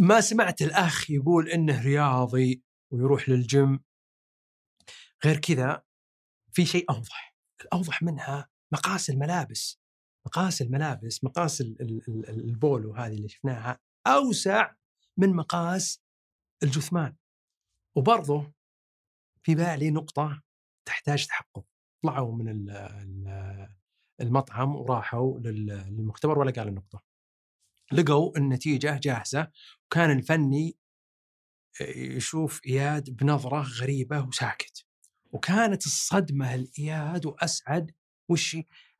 [0.00, 3.84] ما سمعت الأخ يقول إنه رياضي ويروح للجيم.
[5.24, 5.84] غير كذا
[6.52, 7.36] في شيء أوضح.
[7.60, 9.80] الأوضح منها مقاس الملابس.
[10.26, 14.74] مقاس الملابس مقاس البولو هذه اللي شفناها أوسع
[15.16, 16.02] من مقاس
[16.62, 17.16] الجثمان.
[17.94, 18.52] وبرضه
[19.42, 20.42] في بالي نقطة
[20.84, 21.64] تحتاج تحقق.
[22.02, 22.70] طلعوا من
[24.20, 27.02] المطعم وراحوا للمختبر ولا قال النقطة.
[27.92, 29.50] لقوا النتيجة جاهزة
[29.86, 30.76] وكان الفني
[31.96, 34.86] يشوف إياد بنظرة غريبة وساكت.
[35.32, 37.94] وكانت الصدمة لإياد وأسعد
[38.28, 38.56] وش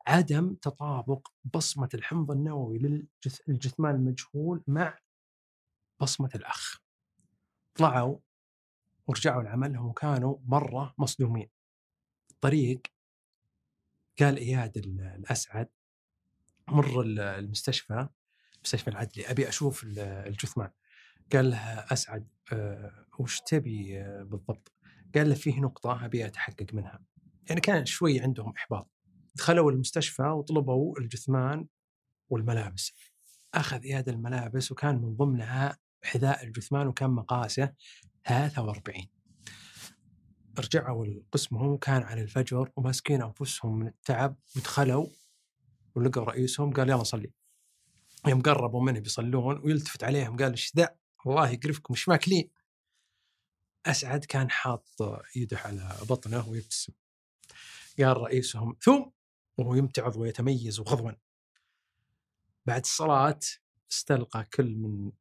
[0.07, 3.07] عدم تطابق بصمة الحمض النووي
[3.47, 4.99] للجثمان المجهول مع
[6.01, 6.79] بصمة الأخ.
[7.75, 8.17] طلعوا
[9.07, 11.49] ورجعوا لعملهم وكانوا مرة مصدومين.
[12.31, 12.81] الطريق
[14.19, 15.67] قال إياد الأسعد
[16.67, 18.07] مر المستشفى
[18.63, 20.69] مستشفى العدلي أبي أشوف الجثمان.
[21.33, 24.71] قال لها أسعد أه وش تبي بالضبط؟
[25.15, 27.03] قال له فيه نقطة أبي أتحقق منها.
[27.49, 28.89] يعني كان شوي عندهم إحباط.
[29.35, 31.67] دخلوا المستشفى وطلبوا الجثمان
[32.29, 32.93] والملابس.
[33.53, 37.73] أخذ إياد الملابس وكان من ضمنها حذاء الجثمان وكان مقاسه
[38.27, 39.07] 43
[40.59, 45.07] رجعوا لقسمهم وكان على الفجر وماسكين أنفسهم من التعب ودخلوا
[45.95, 47.31] ولقوا رئيسهم قال يلا صلي.
[48.27, 50.95] يوم قربوا منه بيصلون ويلتفت عليهم قال إيش ذا؟
[51.27, 52.49] الله يقرفكم إيش ماكلين؟
[53.85, 54.89] أسعد كان حاط
[55.35, 56.93] يده على بطنه ويبتسم.
[57.99, 59.05] قال رئيسهم ثم
[59.57, 61.11] وهو يمتعض ويتميز غضوا
[62.65, 63.39] بعد الصلاة
[63.91, 65.11] استلقى كل من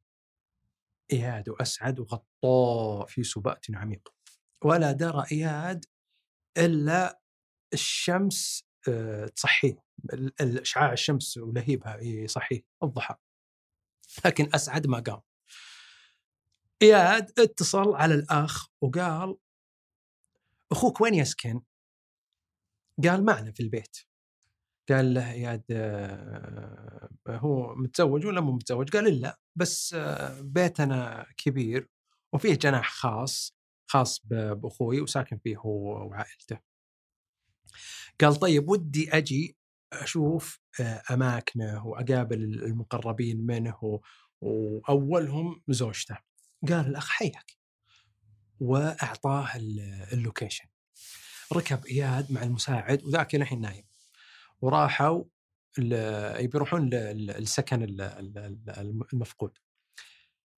[1.12, 4.14] إياد وأسعد وغطاه في سباة عميق.
[4.64, 5.84] ولا درى إياد
[6.58, 7.20] إلا
[7.72, 9.84] الشمس آه، تصحيه.
[10.40, 13.14] الإشعاع الشمس ولهيبها يصحيه الضحى.
[14.24, 15.20] لكن أسعد ما قام.
[16.82, 19.36] إياد اتصل على الأخ وقال
[20.72, 21.62] أخوك وين يسكن؟
[23.04, 23.96] قال معنا في البيت.
[24.88, 31.88] قال له اياد آه، هو متزوج ولا مو متزوج؟ قال لا بس آه، بيتنا كبير
[32.32, 33.54] وفيه جناح خاص
[33.86, 36.58] خاص بأخوي وساكن فيه هو وعائلته.
[38.20, 39.56] قال طيب ودي أجي
[39.92, 44.00] أشوف آه، أماكنه وأقابل المقربين منه
[44.40, 46.18] وأولهم زوجته.
[46.68, 47.52] قال الأخ حياك
[48.60, 49.48] وأعطاه
[50.12, 50.64] اللوكيشن.
[51.52, 53.84] ركب اياد مع المساعد وذاك الحين نايم.
[54.64, 55.24] وراحوا
[55.78, 57.82] يروحون للسكن
[59.12, 59.58] المفقود.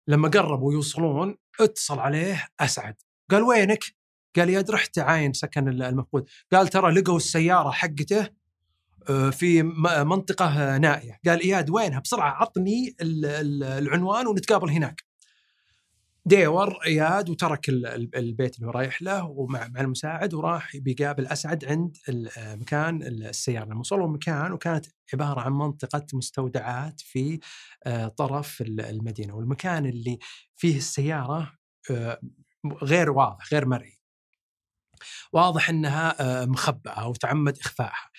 [0.07, 2.95] لما قربوا يوصلون اتصل عليه أسعد.
[3.31, 3.83] قال وينك؟
[4.35, 6.29] قال يا رحت عاين سكن المفقود.
[6.53, 8.29] قال ترى لقوا السيارة حقته
[9.09, 9.63] آه، في
[10.03, 11.19] منطقة نائية.
[11.25, 15.04] قال إياد وينها؟ بسرعة عطني العنوان ونتقابل هناك.
[16.27, 21.97] ديور اياد وترك البيت اللي هو رايح له ومع مع المساعد وراح بيقابل أسعد عند
[22.39, 23.65] مكان السيارة.
[23.65, 27.39] لما وصلوا المكان وكانت عبارة عن منطقة مستودعات في
[27.85, 29.35] آه، طرف المدينة.
[29.35, 30.19] والمكان اللي
[30.55, 31.53] فيه السيارة
[31.91, 32.19] آه،
[32.83, 33.99] غير واضح غير مرئي.
[35.33, 38.09] واضح إنها آه، مخبأة وتعمد إخفائها.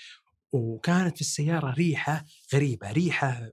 [0.52, 3.50] وكانت في السيارة ريحة غريبة ريحة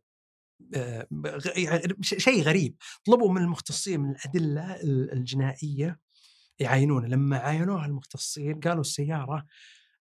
[1.55, 2.75] يعني شيء غريب.
[3.05, 4.75] طلبوا من المختصين من الأدلة
[5.13, 5.99] الجنائية
[6.59, 7.07] يعاينونه.
[7.07, 9.45] لما عاينوها المختصين قالوا السيارة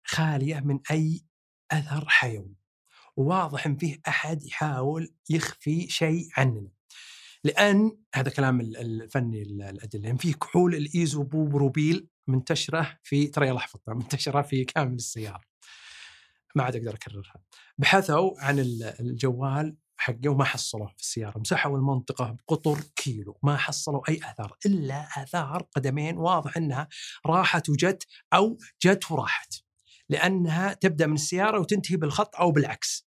[0.05, 1.25] خالية من أي
[1.71, 2.57] أثر حيوي.
[3.17, 6.71] وواضح إن فيه أحد يحاول يخفي شيء عننا.
[7.45, 10.07] لأن هذا كلام الفني الأدلة.
[10.07, 15.45] يعني فيه كحول الايزوبوبروبيل منتشرة في ترى يلا منتشرة في كامل السيارة.
[16.55, 17.43] ما عاد أقدر أكررها.
[17.79, 18.59] بحثوا عن
[19.01, 21.39] الجوال حقه وما حصلوه في السيارة.
[21.39, 26.89] مسحوا المنطقة بقطر كيلو ما حصلوا أي آثار إلا آثار قدمين واضح إنها
[27.27, 29.55] راحت وجت أو جت وراحت
[30.09, 33.07] لأنها تبدأ من السيارة وتنتهي بالخط أو بالعكس.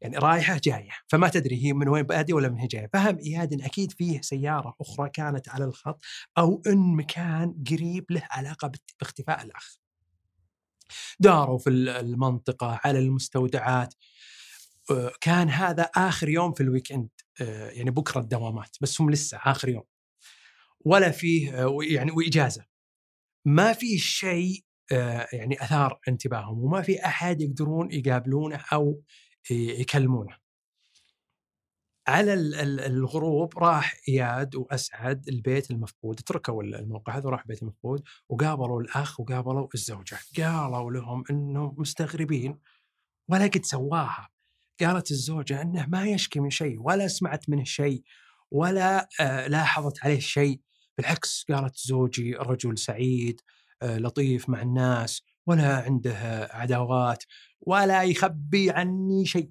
[0.00, 2.90] يعني رايحة جاية فما تدري هي من وين بادية ولا من هي جاية.
[2.92, 6.02] فهم إياد إن أكيد فيه سيارة أخرى كانت على الخط
[6.38, 9.78] أو إن مكان قريب له علاقة باختفاء الأخ.
[11.20, 13.94] داروا في المنطقة على المستودعات.
[15.20, 17.08] كان هذا آخر يوم في ال weekend
[17.40, 19.84] آه، يعني بكرة الدوامات بس هم لسه آخر يوم.
[20.80, 22.64] ولا فيه آه، يعني وإجازة.
[23.44, 24.64] ما في شيء
[25.32, 29.02] يعني أثار انتباههم وما في أحد يقدرون يقابلونه أو
[29.50, 30.36] يكلمونه.
[32.08, 32.34] على
[32.86, 39.68] الغروب راح إياد وأسعد البيت المفقود تركوا الموقع هذا وراح بيت المفقود وقابلوا الأخ وقابلوا
[39.74, 40.18] الزوجة.
[40.36, 42.58] قالوا لهم إنهم مستغربين
[43.28, 44.28] ولا قد سواها.
[44.80, 48.02] قالت الزوجة أنه ما يشكي من شيء ولا سمعت منه شيء
[48.50, 50.60] ولا آه، لاحظت عليه شيء.
[50.98, 53.40] بالعكس قالت زوجي رجل سعيد
[53.82, 57.24] آه، لطيف مع الناس ولا عنده عداوات
[57.60, 59.50] ولا يخبي عني شيء.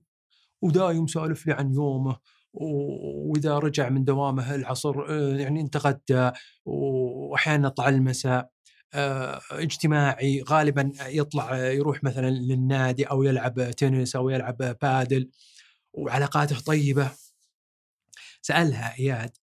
[0.61, 2.17] ودايم يسولف لي عن يومه
[2.53, 6.33] وإذا رجع من دوامه العصر آه، يعني انتقد
[6.65, 8.54] وأحيانا نطلع المساء.
[8.93, 15.31] اجتماعي غالبا يطلع يروح مثلا للنادي أو يلعب تنس أو يلعب بادل
[15.93, 17.11] وعلاقاته طيبة.
[18.41, 19.37] سألها اياد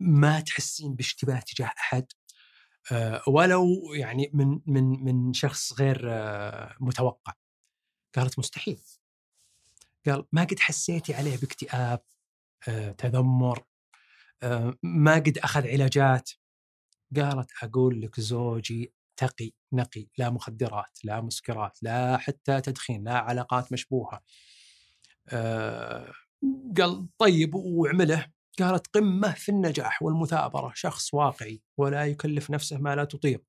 [0.00, 2.06] ما تحسين باشتباه تجاه أحد؟
[2.92, 5.98] آه، ولو يعني من من من شخص غير
[6.80, 7.32] متوقع.
[8.16, 8.80] قالت مستحيل.
[10.06, 12.00] قال ما قد حسيتي عليه باكتئاب
[12.68, 13.64] آه، تذمر
[14.42, 16.30] آه، ما قد أخذ علاجات.
[17.16, 23.72] قالت أقول لك زوجي تقي نقي لا مخدرات لا مسكرات لا حتى تدخين لا علاقات
[23.72, 24.20] مشبوهة.
[25.28, 26.12] آه،
[26.78, 28.26] قال طيب وعمله
[28.58, 33.42] قالت قمة في النجاح والمثابرة شخص واقعي ولا يكلف نفسه ما لا تطيق.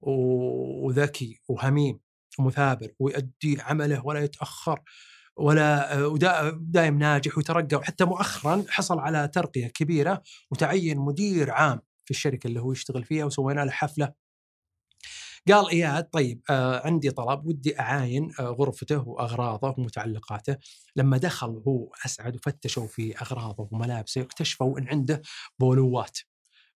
[0.00, 2.00] وذكي وهميم
[2.38, 4.80] ومثابر ويؤدي عمله ولا يتأخر
[5.36, 11.80] ولا ودائم ناجح وترقى وحتى مؤخرا حصل على ترقية كبيرة وتعين مدير عام.
[12.04, 14.12] في الشركة اللي هو يشتغل فيها وسوينا له حفلة.
[15.48, 20.56] قال إياد طيب آه عندي طلب ودي أعاين آه غرفته وأغراضه ومتعلقاته.
[20.96, 25.22] لما دخل هو أسعد وفتشوا في أغراضه وملابسه اكتشفوا إن عنده
[25.58, 26.18] بولوات.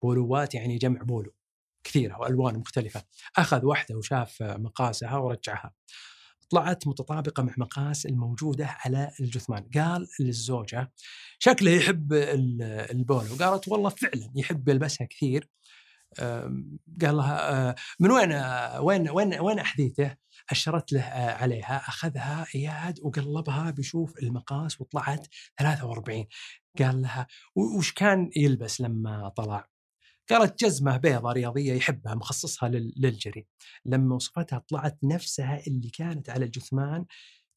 [0.03, 1.35] بولوات يعني جمع بولو
[1.85, 3.03] كثيرة وألوان مختلفة.
[3.37, 5.73] أخذ واحدة وشاف مقاسها ورجعها.
[6.51, 9.69] طلعت متطابقة مع مقاس الموجودة على الجثمان.
[9.75, 10.93] قال للزوجة
[11.39, 12.13] شكله يحب
[12.91, 13.37] البولو.
[13.41, 15.49] قالت والله فعلا يحب يلبسها كثير.
[17.03, 18.33] قال لها آه، من وين
[18.79, 20.17] وين وين وين أحذيته؟
[20.51, 21.77] أشرت له آه، عليها.
[21.77, 25.27] أخذها إياد وقلبها بيشوف المقاس وطلعت
[25.59, 26.27] 43
[26.79, 29.74] قال لها وش كان يلبس لما طلع؟
[30.31, 33.47] قالت جزمة بيضة رياضية يحبها مخصصها للجري.
[33.85, 37.05] لما وصفتها طلعت نفسها اللي كانت على الجثمان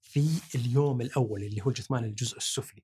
[0.01, 2.83] في اليوم الأول اللي هو الجثمان الجزء السفلي.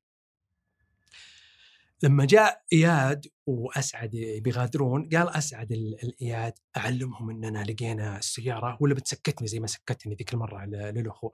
[2.03, 9.59] لما جاء إياد وأسعد بيغادرون قال أسعد الإياد أعلمهم إننا لقينا السيارة ولا بتسكتني زي
[9.59, 11.31] ما سكتني ذيك المرة للأخو.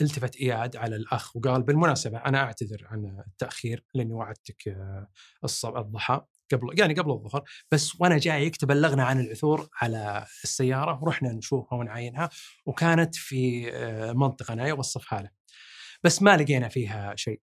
[0.00, 5.08] التفت إياد على الأخ وقال بالمناسبة أنا أعتذر عن التأخير لأني وعدتك آه،
[5.64, 6.20] الضحى.
[6.52, 12.30] قبل يعني قبل الظهر بس وأنا جايك تبلغنا عن العثور على السيارة ورحنا نشوفها ونعاينها
[12.66, 15.30] وكانت في آه، منطقة أنا اوصفها له.
[16.04, 17.40] بس ما لقينا فيها شيء.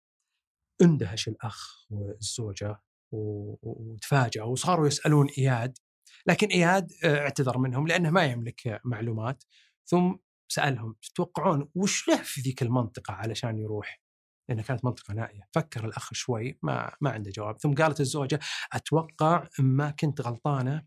[0.82, 2.80] اندهش الأخ والزوجة
[3.12, 5.78] وتفاجئوا وصاروا يسألون إياد
[6.26, 9.44] لكن إياد آه، اعتذر منهم لأنه ما يملك معلومات
[9.86, 10.14] ثم
[10.48, 14.01] سألهم تتوقعون وش له في ذيك المنطقة علشان يروح؟
[14.48, 15.48] لانها كانت منطقة نائية.
[15.52, 17.61] فكر الأخ شوي ما ما عنده جواب.
[17.61, 18.40] ثم قالت الزوجة
[18.72, 20.85] أتوقع ما كنت غلطانة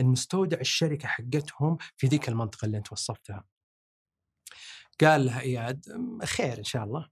[0.00, 3.44] إن مستودع الشركة حقتهم في ذيك المنطقة اللي أنت وصفتها.
[5.00, 5.86] قال لها إياد
[6.24, 7.08] خير إن شاء الله.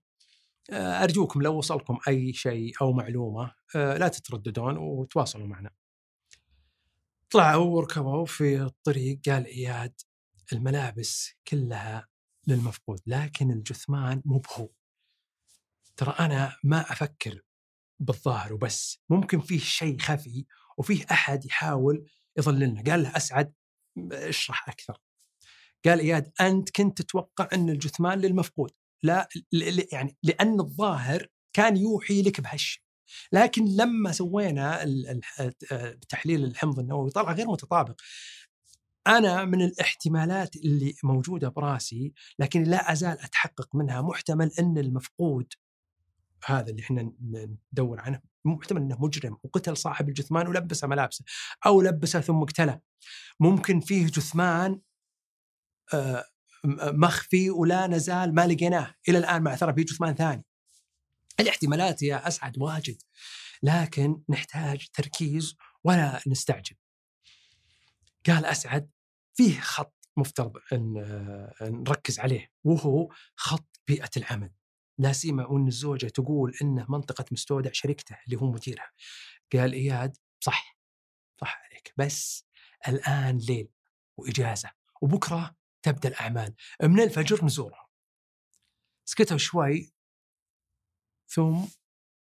[0.70, 5.70] آه، أرجوكم لو وصلكم أي شيء أو معلومة آه، لا تترددون وتواصلوا معنا.
[7.30, 9.20] طلعوا وركبوا في الطريق.
[9.28, 10.00] قال إياد
[10.52, 12.08] الملابس كلها
[12.46, 14.68] للمفقود لكن الجثمان مو بهو.
[15.96, 17.40] ترى أنا ما أفكر
[18.00, 19.02] بالظاهر وبس.
[19.10, 20.46] ممكن فيه شيء خفي
[20.78, 22.06] وفيه أحد يحاول
[22.38, 23.54] يضللنا قال له أسعد
[24.12, 24.98] اشرح أكثر.
[25.84, 28.70] قال إياد أنت كنت تتوقع أن الجثمان للمفقود.
[29.02, 29.28] لا
[29.92, 32.82] يعني لأن الظاهر كان يوحي لك بهالشيء.
[33.32, 34.84] لكن لما سوينا
[36.08, 38.00] تحليل الحمض النووي طلع غير متطابق.
[39.06, 45.52] أنا من الاحتمالات اللي موجودة براسي لكن لا أزال أتحقق منها محتمل أن المفقود
[46.44, 47.12] هذا اللي إحنا
[47.72, 48.20] ندور عنه.
[48.44, 51.24] محتمل إنه مجرم وقتل صاحب الجثمان ولبسه ملابسه
[51.66, 52.80] أو لبسه ثم اقتله.
[53.40, 54.80] ممكن فيه جثمان
[55.94, 56.24] آه،
[56.92, 58.94] مخفي ولا نزال ما لقيناه.
[59.08, 60.44] إلى الآن مع ترى في جثمان ثاني.
[61.40, 63.02] الاحتمالات يا أسعد واجد.
[63.62, 66.76] لكن نحتاج تركيز ولا نستعجل.
[68.26, 68.90] قال أسعد
[69.34, 74.50] فيه خط مفترض إن آه، نركز عليه وهو خط بيئة العمل.
[74.98, 78.90] لا سيما وان الزوجة تقول إنه منطقة مستودع شركته اللي هو مديرها.
[79.52, 80.78] قال إياد صح
[81.40, 82.46] صح عليك بس
[82.88, 83.68] الآن ليل
[84.16, 84.70] وإجازة
[85.02, 86.54] وبكرة تبدأ الأعمال.
[86.82, 87.86] من الفجر نزورهم.
[89.08, 89.92] سكتوا شوي
[91.28, 91.64] ثم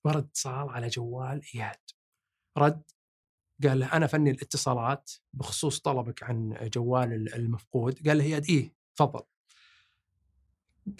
[0.05, 1.79] ورد اتصال على جوال إياد.
[2.57, 2.83] رد
[3.63, 8.07] قال له أنا فني الاتصالات بخصوص طلبك عن جوال المفقود.
[8.07, 9.23] قال له إياد إيه تفضل.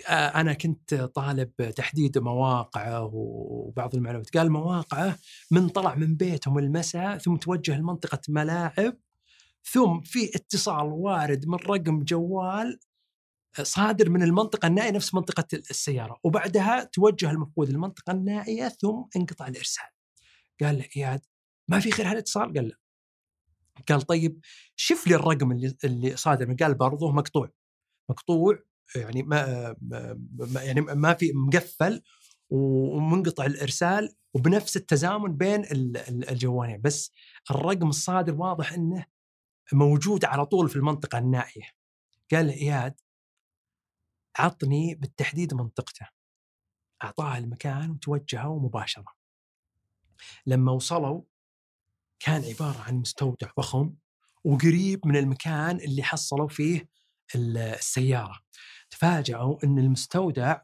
[0.10, 4.38] أنا كنت طالب تحديد مواقعه وبعض المعلومات.
[4.38, 5.18] قال مواقعه
[5.52, 8.98] من طلع من بيتهم المساء ثم توجه لمنطقة ملاعب
[9.64, 12.80] ثم في اتصال وارد من رقم جوال
[13.62, 16.20] صادر من المنطقة النائية نفس منطقة السيارة.
[16.24, 19.86] وبعدها توجه المفقود للمنطقه النائية ثم انقطع الإرسال.
[20.62, 21.22] قال له إياد
[21.68, 22.78] ما في غير هالاتصال؟ قال لا
[23.90, 24.40] قال طيب
[24.76, 27.50] شوف لي الرقم اللي اللي صادر قال برضه مقطوع.
[28.10, 28.60] مقطوع
[28.96, 32.02] يعني ما, ما يعني ما في مقفل
[32.50, 35.66] ومنقطع الإرسال وبنفس التزامن بين
[36.30, 37.12] الجوالين بس
[37.52, 39.06] الرقم الصادر واضح إنه
[39.74, 41.70] موجود على طول في المنطقة النائية.
[42.32, 43.00] قال إياد
[44.38, 46.08] عطني بالتحديد منطقته.
[47.04, 49.14] اعطاه المكان وتوجهوا مباشرة.
[50.46, 51.22] لما وصلوا
[52.20, 53.94] كان عبارة عن مستودع ضخم
[54.44, 56.90] وقريب من المكان اللي حصلوا فيه
[57.36, 58.40] السيارة.
[59.04, 60.62] تفاجئوا إن المستودع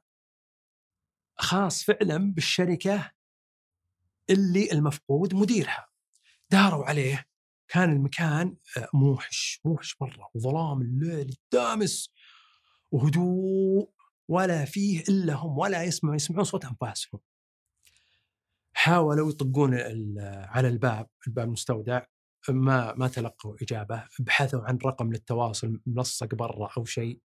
[1.37, 3.11] خاص فعلا بالشركة
[4.29, 5.87] اللي المفقود مديرها.
[6.49, 7.25] داروا عليه
[7.67, 12.13] كان المكان آه، موحش موحش مرة وظلام الليل الدامس
[12.91, 13.89] وهدوء
[14.27, 17.21] ولا فيه إلا هم ولا يسمعون يسمعون صوت أنفاسهم.
[18.73, 19.73] حاولوا يطقون
[20.25, 22.05] على الباب الباب المستودع
[22.49, 27.21] ما ما تلقوا إجابة بحثوا عن رقم للتواصل ملصق برا أو شيء.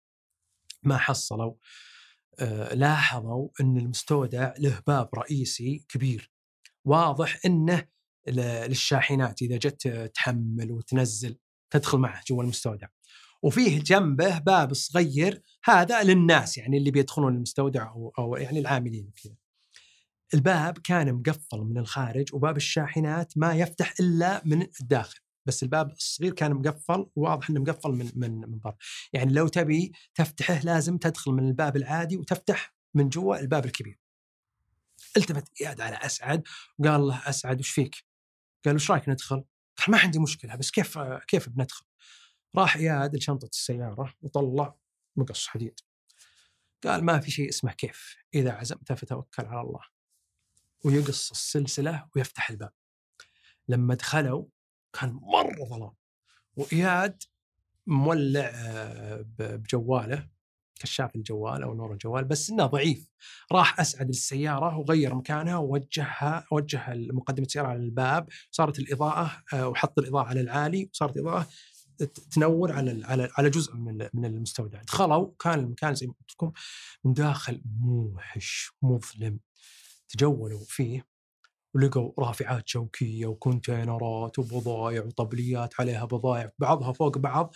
[0.84, 1.54] ما حصلوا
[2.40, 6.32] آه، لاحظوا إن المستودع له باب رئيسي كبير.
[6.86, 7.88] واضح إنه
[8.28, 11.38] للشاحنات إذا جت تحمل وتنزل
[11.70, 12.88] تدخل معه جوا المستودع.
[13.44, 19.36] وفيه جنبه باب صغير هذا للناس يعني اللي بيدخلون المستودع أو, يعني العاملين كذا
[20.34, 25.20] الباب كان مقفل من الخارج وباب الشاحنات ما يفتح إلا من الداخل.
[25.46, 28.76] بس الباب الصغير كان مقفل وواضح إنه مقفل من من من برا
[29.14, 34.00] يعني لو تبي تفتحه لازم تدخل من الباب العادي وتفتح من جوا الباب الكبير
[35.18, 36.44] التفت إياد على أسعد
[36.80, 37.96] وقال له أسعد وش فيك؟
[38.66, 39.44] قال وش رايك ندخل؟
[39.78, 41.86] قال ما عندي مشكلة بس كيف كيف بندخل؟
[42.56, 44.76] راح إياد لشنطة السيارة وطلع
[45.16, 45.80] مقص حديد
[46.84, 49.82] قال ما في شيء اسمه كيف إذا عزمت فتوكل على الله
[50.86, 52.74] ويقص السلسلة ويفتح الباب
[53.68, 54.46] لما دخلوا
[54.94, 55.92] كان مرة ظلام.
[56.56, 57.24] وإياد
[57.88, 60.30] مولع آه، بجواله
[60.80, 63.08] كشاف الجوال أو نور الجوال بس إنه ضعيف.
[63.52, 68.30] راح أسعد السيارة وغير مكانها ووجهها وجه مقدمه السيارة على الباب.
[68.52, 71.48] صارت الإضاءة آه، وحط الإضاءة على العالي وصارت الإضاءة
[72.32, 74.82] تنور على على على جزء من من المستودع.
[74.82, 76.52] دخلوا كان المكان زي ما قلت لكم
[77.04, 79.40] من داخل موحش مظلم.
[80.10, 81.11] تجولوا فيه.
[81.74, 87.54] ولقوا رافعات شوكية وكونتينرات وبضايع وطبليات عليها بضايع بعضها فوق بعض.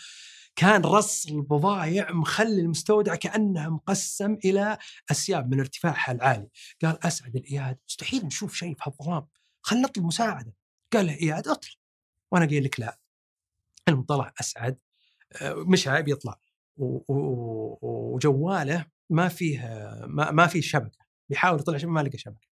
[0.55, 4.77] كان رص البضائع مخلي المستودع كأنه مقسم إلى
[5.11, 6.47] أسياب من ارتفاعها العالي.
[6.83, 9.27] قال أسعد الإياد مستحيل نشوف شيء في هالظلام
[9.61, 10.53] خلنا نطلب مساعدة.
[10.93, 11.73] قال له إياد اطلب
[12.31, 12.99] وأنا قايل لك لا.
[13.87, 14.77] المهم طلع أسعد
[15.41, 16.39] آه، مش عيب يطلع.
[16.77, 19.59] وجواله ما فيه
[20.07, 20.99] ما, ما فيه شبكة.
[21.29, 22.47] بيحاول يطلع ما لقى شبكة.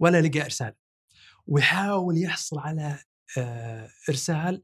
[0.00, 0.74] ولا لقى إرسال.
[1.46, 2.98] ويحاول يحصل على
[3.38, 4.62] آه، إرسال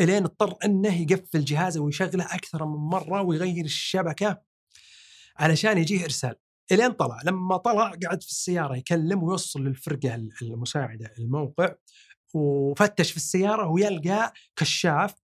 [0.00, 4.42] الين اضطر أنه يقفل جهازه ويشغله أكثر من مرة ويغير الشبكة
[5.36, 6.34] علشان يجيه إرسال.
[6.72, 7.20] الين طلع.
[7.24, 11.74] لما طلع قعد في السيارة يكلم ويوصل للفرقة المساعدة الموقع
[12.34, 15.14] وفتش في السيارة ويلقى كشاف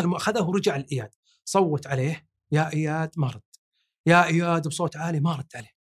[0.00, 1.10] اخذه ورجع لاياد
[1.44, 3.42] صوت عليه يا إياد ما رد.
[4.06, 5.73] يا إياد بصوت عالي ما رد عليه.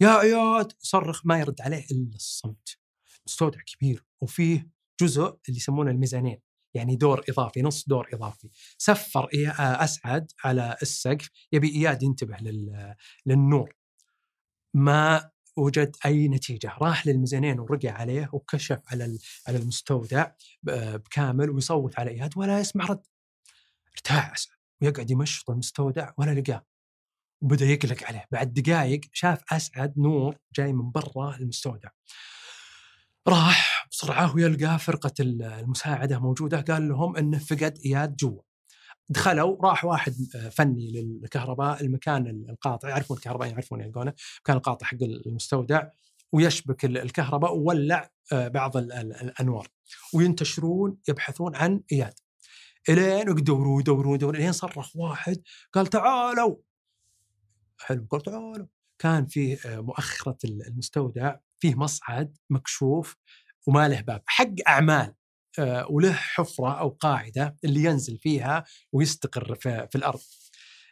[0.00, 2.78] يا اياد صرخ ما يرد عليه إلا الصمت.
[3.26, 4.70] مستودع كبير وفيه
[5.00, 6.38] جزء اللي يسمونه الميزانين
[6.74, 8.48] يعني دور إضافي نص دور إضافي.
[8.78, 9.28] سفر
[9.58, 12.36] أسعد على السقف يبي إياد ينتبه
[13.26, 13.74] للنور.
[14.74, 16.72] ما وجد أي نتيجة.
[16.78, 19.18] راح للميزانين ورقع عليه وكشف على
[19.48, 20.30] على المستودع
[20.62, 23.06] بكامل ويصوت على إياد ولا يسمع رد.
[23.94, 24.56] ارتاح أسعد.
[24.82, 26.64] ويقعد يمشط المستودع ولا لقاه.
[27.40, 28.24] وبدأ يقلق عليه.
[28.30, 31.88] بعد دقائق شاف أسعد نور جاي من برا المستودع.
[33.28, 36.60] راح بسرعة ويلقى فرقة المساعدة موجودة.
[36.60, 38.42] قال لهم إنه فقد إياد جوا.
[39.08, 40.14] دخلوا راح واحد
[40.52, 44.12] فني للكهرباء المكان القاطع يعرفون الكهرباء يعرفون يلقونه
[44.44, 45.88] كان القاطع حق المستودع
[46.32, 49.68] ويشبك الكهرباء وولع آه، بعض الأنوار.
[50.14, 52.14] وينتشرون يبحثون عن إياد.
[52.88, 55.42] إلين يدوروا يدوروا يدوروا إلين صرخ واحد.
[55.72, 56.56] قال تعالوا!
[57.78, 58.06] حلو.
[58.10, 58.66] قال تعالوا
[58.98, 63.16] كان فيه آه، مؤخرة المستودع فيه مصعد مكشوف
[63.66, 65.14] وما له باب حق أعمال
[65.58, 70.20] آه، وله حفرة أو قاعدة اللي ينزل فيها ويستقر في, في الأرض.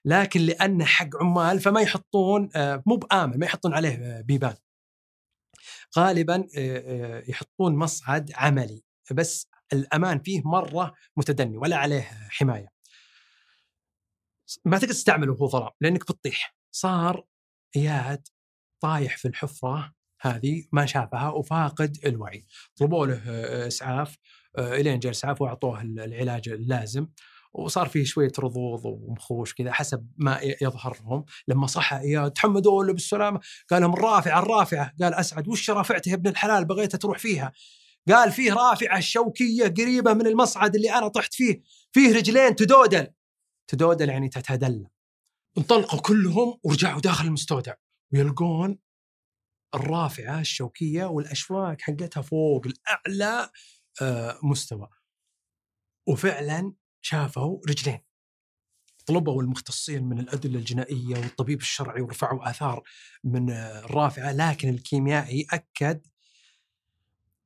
[0.04, 4.56] لكن لأنه حق عمال فما يحطون آه، مو بآمن ما يحطون عليه بيبان.
[5.98, 6.46] غالبا
[7.28, 8.84] يحطون مصعد عملي.
[9.10, 12.68] بس الأمان فيه مرة متدني ولا عليه حماية.
[14.64, 16.54] ما تقدر تستعمله وهو ظلام لأنك بتطيح.
[16.76, 17.24] صار
[17.76, 18.28] إياد
[18.80, 22.44] طايح في الحفرة هذه ما شافها وفاقد الوعي.
[22.76, 23.20] طلبوا له
[23.66, 24.18] إسعاف
[24.58, 27.06] إلين جاء الاسعاف وأعطوه العلاج اللازم.
[27.52, 31.24] وصار فيه شوية رضوض ومخوش كذا حسب ما يظهر لهم.
[31.48, 33.40] لما صحى إياد تحمدوا له بالسلامة.
[33.70, 34.94] قال لهم الرافعة الرافعة.
[35.00, 37.52] قال أسعد وش رافعته يا ابن الحلال؟ بغيت تروح فيها.
[38.08, 41.62] قال فيه رافعة شوكية قريبة من المصعد اللي أنا طحت فيه.
[41.92, 43.06] فيه رجلين تدودل.
[43.66, 44.86] تدودل يعني تتدلى.
[45.58, 47.74] انطلقوا كلهم ورجعوا داخل المستودع.
[48.12, 48.78] ويلقون
[49.74, 53.50] الرافعة الشوكية والأشواك حقتها فوق الأعلى
[54.02, 54.88] آه، مستوى.
[56.06, 58.00] وفعلا شافوا رجلين.
[59.06, 62.82] طلبوا المختصين من الأدلة الجنائية والطبيب الشرعي ورفعوا آثار
[63.24, 66.06] من الرافعة لكن الكيميائي أكد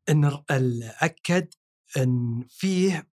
[0.09, 0.43] إن
[1.01, 1.55] أكد
[1.97, 3.08] إن فيه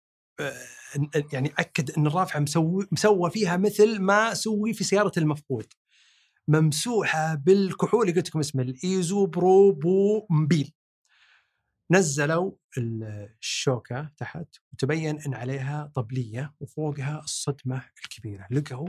[1.33, 5.73] يعني أكد إن الرافعة مسوي مسوى فيها مثل ما سوي في سيارة المفقود.
[6.49, 10.73] ممسوحة بالكحول قلت لكم اسمه الإيزوبروبومبيل.
[11.91, 18.89] نزلوا الشوكة تحت وتبين إن عليها طبلية وفوقها الصدمة الكبيرة، لقوا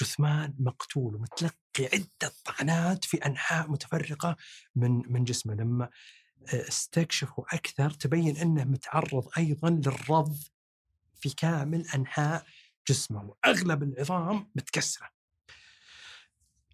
[0.00, 4.36] جثمان مقتول ومتلقي عدة طعنات في أنحاء متفرقة
[4.76, 5.88] من من جسمه، لما
[6.48, 10.36] استكشفوا أكثر تبين إنه متعرض أيضا للرض
[11.14, 12.46] في كامل أنحاء
[12.88, 15.08] جسمه وأغلب العظام متكسرة.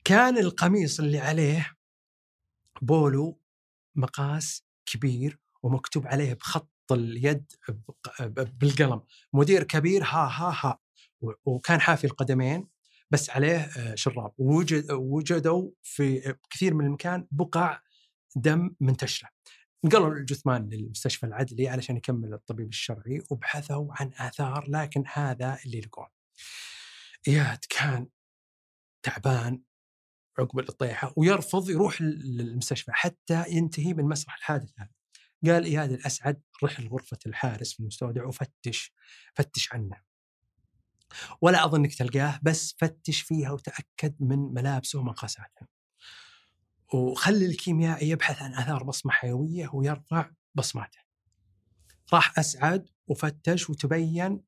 [0.05, 1.77] كان القميص اللي عليه
[2.83, 3.41] بولو
[3.95, 7.53] مقاس كبير ومكتوب عليه بخط اليد
[8.37, 9.01] بالقلم.
[9.33, 10.79] مدير كبير ها ها ها
[11.45, 12.69] وكان حافي القدمين
[13.11, 14.33] بس عليه آه، شراب.
[14.39, 17.81] وجد وجدوا في كثير من المكان بقع
[18.37, 19.29] دم منتشرة.
[19.87, 26.11] نقلوا الجثمان للمستشفى العدلي علشان يكمل الطبيب الشرعي وبحثوا عن آثار لكن هذا اللي لقوه.
[27.29, 28.09] إياد كان
[29.03, 29.63] تعبان
[30.39, 34.91] عقب الطيحة ويرفض يروح للمستشفى حتى ينتهي من مسرح الحادث هذا.
[35.47, 38.93] قال إياد الأسعد رح لغرفة الحارس في المستودع وفتش
[39.35, 40.03] فتش عنه.
[41.41, 45.76] ولا أظنك تلقاه بس فتش فيها وتأكد من ملابسه ومقاساته.
[46.95, 50.99] وخلي الكيميائي يبحث عن آثار بصمة حيوية ويرفع بصماته.
[52.13, 54.43] راح أسعد وفتش وتبين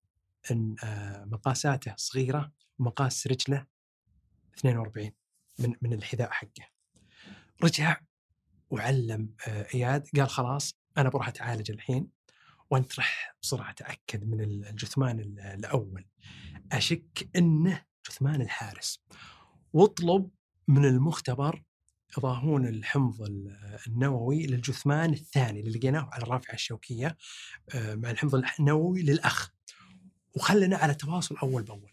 [0.51, 3.67] إن آه، مقاساته صغيرة ومقاس رجله
[4.59, 5.11] 42
[5.59, 6.69] من من الحذاء حقه.
[7.65, 8.01] رجع
[8.71, 12.11] وعلم آه، إياد قال خلاص أنا بروح أتعالج الحين
[12.71, 16.07] وأنت راح بسرعة تاكد من الجثمان الأول
[16.73, 19.01] أشك إنه جثمان الحارس
[19.73, 20.31] واطلب
[20.69, 21.63] من المختبر
[22.19, 23.17] يضاهون الحمض
[23.87, 27.17] النووي للجثمان الثاني اللي لقيناه على الرافعة الشوكية
[27.75, 29.51] آه، مع الحمض النووي للأخ.
[30.37, 31.93] وخلنا على تواصل أول بأول.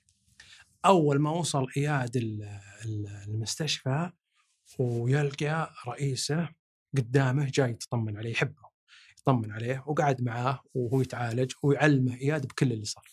[0.85, 2.11] أول ما وصل إياد
[3.27, 4.11] المستشفى
[4.79, 6.49] ويلقى رئيسه
[6.97, 8.65] قدامه جاي يتطمن عليه يحبه
[9.19, 13.09] يطمن عليه وقعد معاه وهو يتعالج ويعلمه إياد بكل اللي صار.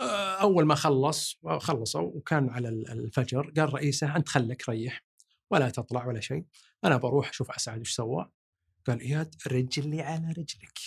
[0.00, 5.09] آه، أول ما خلص خلصوا وكان على الفجر قال رئيسه أنت خلك ريح.
[5.50, 6.44] ولا تطلع ولا شيء.
[6.84, 8.30] أنا بروح أشوف اسعد إيش سوى.
[8.86, 10.78] قال إياد رجلي على رجلك.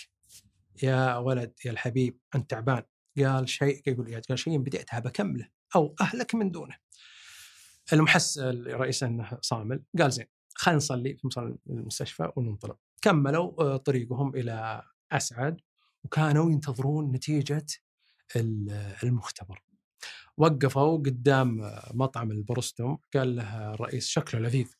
[0.82, 2.82] يا ولد يا الحبيب أنت تعبان.
[3.18, 6.76] قال شيء يقول إياد قال شيء بديتها بكمله أو أهلك من دونه.
[7.92, 12.78] المحس الرئيس أنه صامل قال زين خلينا نصلي في المستشفى وننطلق.
[13.02, 15.60] كملوا آه، طريقهم إلى أسعد
[16.04, 17.66] وكانوا ينتظرون نتيجة
[19.02, 19.62] المختبر.
[20.36, 24.72] وقفوا قدام مطعم البروستوم قال له الرئيس شكله لذيذ.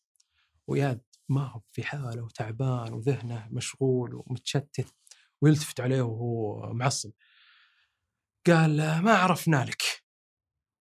[0.67, 4.95] وياد ما هو في حاله وتعبان وذهنه مشغول ومتشتت
[5.43, 7.13] ويلتفت عليه وهو معصب.
[8.47, 9.83] قال ما عرفنا لك.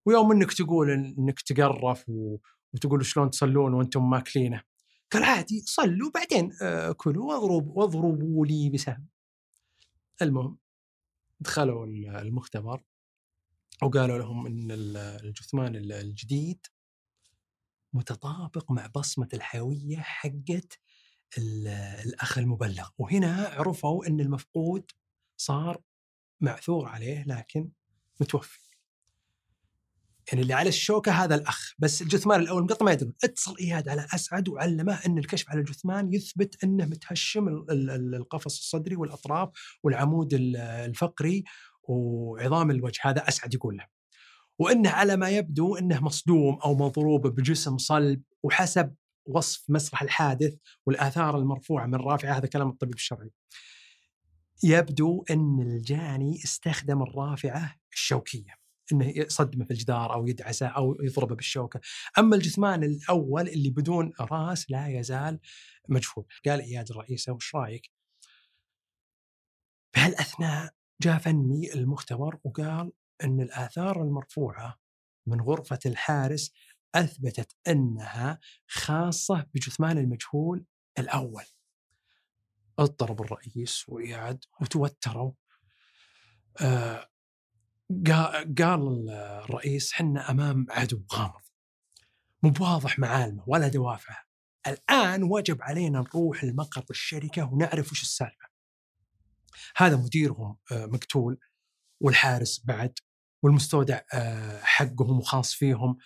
[0.06, 2.10] ويوم إنك تقول إنك تقرف
[2.74, 4.64] وتقول شلون تصلون وأنتم ماكلينه.
[5.12, 9.08] قال عادي صلوا بعدين آه، كلوا واضربوا واضربوا لي بسهم.
[10.22, 10.58] المهم
[11.40, 11.86] دخلوا
[12.22, 12.84] المختبر.
[13.84, 14.68] وقالوا لهم إن
[15.24, 16.66] الجثمان الجديد
[17.94, 20.80] متطابق مع بصمة الحيوية حقت
[21.38, 22.90] الأخ المبلغ.
[22.98, 24.92] وهنا عرفوا إن المفقود
[25.38, 25.82] صار
[26.42, 27.70] معثور عليه لكن
[28.22, 28.60] متوفي.
[30.28, 33.14] يعني اللي على الشوكة هذا الأخ بس الجثمان الأول مقطع ما يدرون.
[33.24, 39.50] اتصل إياد على أسعد وعلمه إن الكشف على الجثمان يثبت إنه متهشم القفص الصدري والأطراف
[39.84, 41.44] والعمود الفقري
[41.84, 43.86] وعظام الوجه هذا أسعد يقول له
[44.60, 50.54] وإنه على ما يبدو إنه مصدوم أو مضروب بجسم صلب وحسب وصف مسرح الحادث
[50.86, 53.32] والآثار المرفوعة من رافعه هذا كلام الطبيب الشرعي.
[54.64, 61.80] يبدو إن الجاني استخدم الرافعة الشوكية إنه يصدمه في الجدار أو يدعسه أو يضربه بالشوكة،
[62.18, 65.40] أما الجثمان الأول اللي بدون راس لا يزال
[65.90, 67.92] مجهول، قال إياد الرئيسة وش رأيك؟
[69.96, 70.74] بهالأثناء
[71.04, 72.92] جاء فني المختبر وقال
[73.24, 74.80] إن الآثار المرفوعة
[75.28, 76.54] من غرفة الحارس
[76.96, 80.66] أثبتت إنها خاصة بجثمان المجهول
[81.00, 81.44] الأول.
[82.80, 85.32] اضطرب الرئيس واياد وتوتروا.
[86.62, 87.10] آه
[88.58, 91.42] قال الرئيس حنا أمام عدو غامض.
[92.44, 94.24] مو بواضح معالمه ولا دوافعه.
[94.68, 98.53] الآن وجب علينا نروح لمقر الشركة ونعرف وش السالفة.
[99.76, 101.40] هذا مديرهم آه، مقتول
[102.02, 102.94] والحارس بعد
[103.44, 105.98] والمستودع آه، حقهم وخاص فيهم.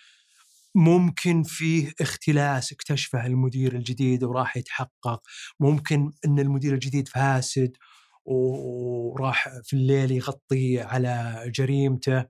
[0.74, 5.22] ممكن فيه اختلاس اكتشفه المدير الجديد وراح يتحقق.
[5.60, 7.76] ممكن إن المدير الجديد فاسد
[8.24, 12.24] وراح في الليل يغطي على جريمته.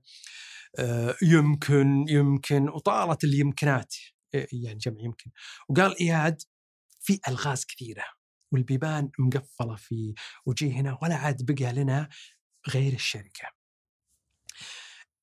[0.79, 3.95] آه، يمكن يمكن وطالت اليمكنات
[4.35, 5.31] يعني جمع يمكن.
[5.69, 6.43] وقال إياد
[7.01, 8.18] في ألغاز كثيرة.
[8.53, 10.15] والبيبان مقفلة في
[10.47, 12.09] وجيهنا ولا عاد بقى لنا
[12.69, 13.49] غير الشركة.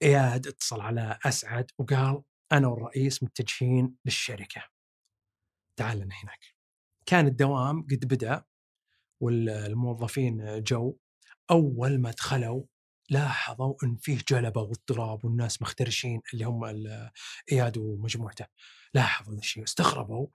[0.04, 2.22] إياد اتصل على أسعد وقال
[2.52, 4.64] أنا والرئيس متجهين للشركة.
[5.80, 6.40] تعال لنا هناك.
[7.06, 8.44] كان الدوام قد بدأ
[9.22, 10.98] والموظفين جو
[11.52, 12.64] أول ما دخلوا
[13.10, 16.64] لاحظوا إن فيه جلبة واضطراب والناس مخترشين اللي هم
[17.52, 18.46] إياد ومجموعته
[18.94, 20.28] لاحظوا الشيء استغربوا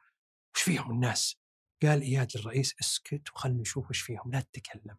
[0.54, 1.39] وش فيهم الناس
[1.82, 4.96] قال إياد للرئيس اسكت وخلنا نشوف وش فيهم لا تتكلم.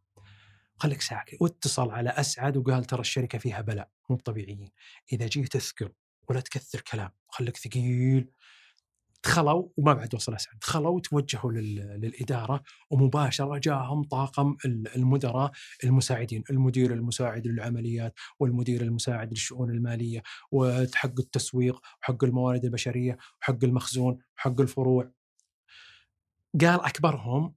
[0.78, 1.38] خليك ساكت.
[1.42, 4.72] واتصل على أسعد وقال ترى الشركة فيها بلاء مو طبيعيين
[5.14, 5.90] إذا جيت اثقل
[6.30, 8.32] ولا تكثر كلام خليك ثقيل.
[9.24, 10.60] دخلوا وما بعد وصل أسعد.
[10.60, 15.52] دخلوا وتوجهوا للإدارة ومباشرة جاهم طاقم المدراء
[15.84, 16.44] المساعدين.
[16.50, 24.62] المدير المساعد للعمليات والمدير المساعد للشؤون المالية وحق التسويق وحق الموارد البشرية وحق المخزون وحق
[24.62, 25.12] الفروع.
[26.62, 27.54] قال أكبرهم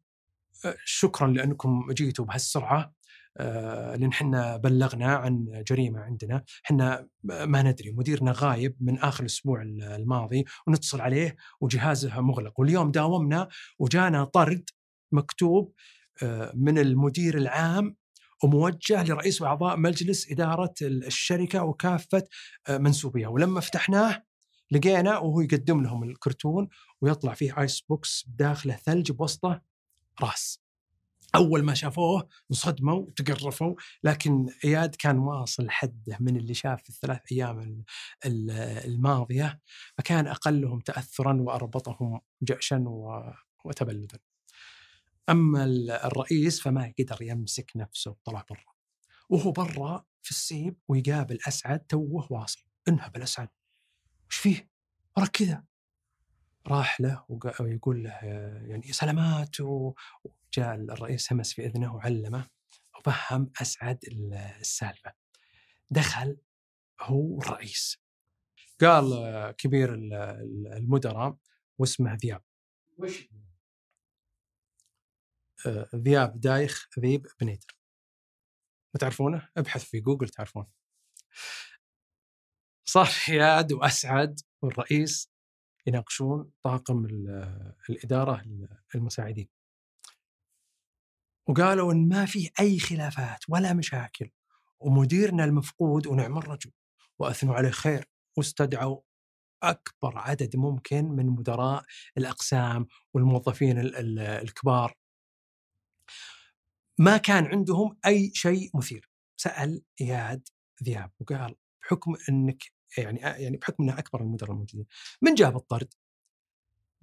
[0.64, 2.95] آه، شكرا لأنكم جيتوا بهالسرعة.
[3.36, 9.62] آه، لأن إحنا بلغنا عن جريمة عندنا، إحنا ما ندري مديرنا غايب من آخر الأسبوع
[9.62, 14.70] الماضي ونتصل عليه وجهازه مغلق، واليوم داومنا وجانا طرد
[15.12, 15.72] مكتوب
[16.22, 17.97] آه، من المدير العام
[18.45, 22.22] وموجه لرئيس وأعضاء مجلس إدارة الشركة وكافة
[22.70, 24.22] منسوبيها، ولما فتحناه
[24.71, 26.69] لقينا وهو يقدم لهم الكرتون
[27.01, 29.62] ويطلع فيه ice box داخله ثلج بوسطه
[30.23, 30.65] راس
[31.35, 37.21] أول ما شافوه انصدموا وتقرفوا لكن إياد كان واصل حده من اللي شاف في الثلاث
[37.33, 37.85] أيام
[38.85, 39.61] الماضية
[39.99, 42.85] فكان أقلهم تاثرا وأربطهم جأشا
[43.65, 44.19] وتبلدا.
[45.29, 45.65] أما
[46.05, 48.75] الرئيس فما قدر يمسك نفسه وطلع برا.
[49.29, 53.49] وهو برا في السيب ويقابل أسعد توه واصل انهب الأسعد
[54.31, 54.70] وش فيه؟
[55.16, 55.64] وراك كذا
[56.66, 57.27] راح له
[57.61, 58.11] ويقول له
[58.66, 62.49] يعني سلامات وجاء الرئيس همس في إذنه وعلمه
[62.97, 63.99] وفهم أسعد
[64.61, 65.12] السالفة.
[65.91, 66.37] دخل
[67.01, 67.99] هو الرئيس.
[68.81, 71.37] قال كبير المدراء
[71.79, 72.43] واسمه ذياب.
[72.99, 73.29] وش
[75.95, 77.77] ذياب دايخ ذيب بنيدر.
[78.95, 80.66] ما تعرفونه؟ ابحث في جوجل تعرفون.
[82.85, 85.30] صار اياد وأسعد والرئيس
[85.87, 87.05] يناقشون طاقم
[87.91, 88.45] الإدارة
[88.95, 89.49] المساعدين.
[91.49, 94.30] وقالوا إن ما في أي خلافات ولا مشاكل
[94.80, 96.72] ومديرنا المفقود ونعم الرجل
[97.18, 98.05] وأثنوا عليه خير
[98.37, 99.01] واستدعوا
[99.62, 101.85] أكبر عدد ممكن من مدراء
[102.18, 103.78] الأقسام والموظفين
[104.18, 104.95] الكبار.
[106.99, 109.11] ما كان عندهم أي شيء مثير.
[109.37, 110.49] سأل إياد
[110.85, 114.86] ذياب وقال بحكم إنك يعني يعني بحكم إنها أكبر المدراء الموجودين.
[115.22, 115.95] من جاب الطرد؟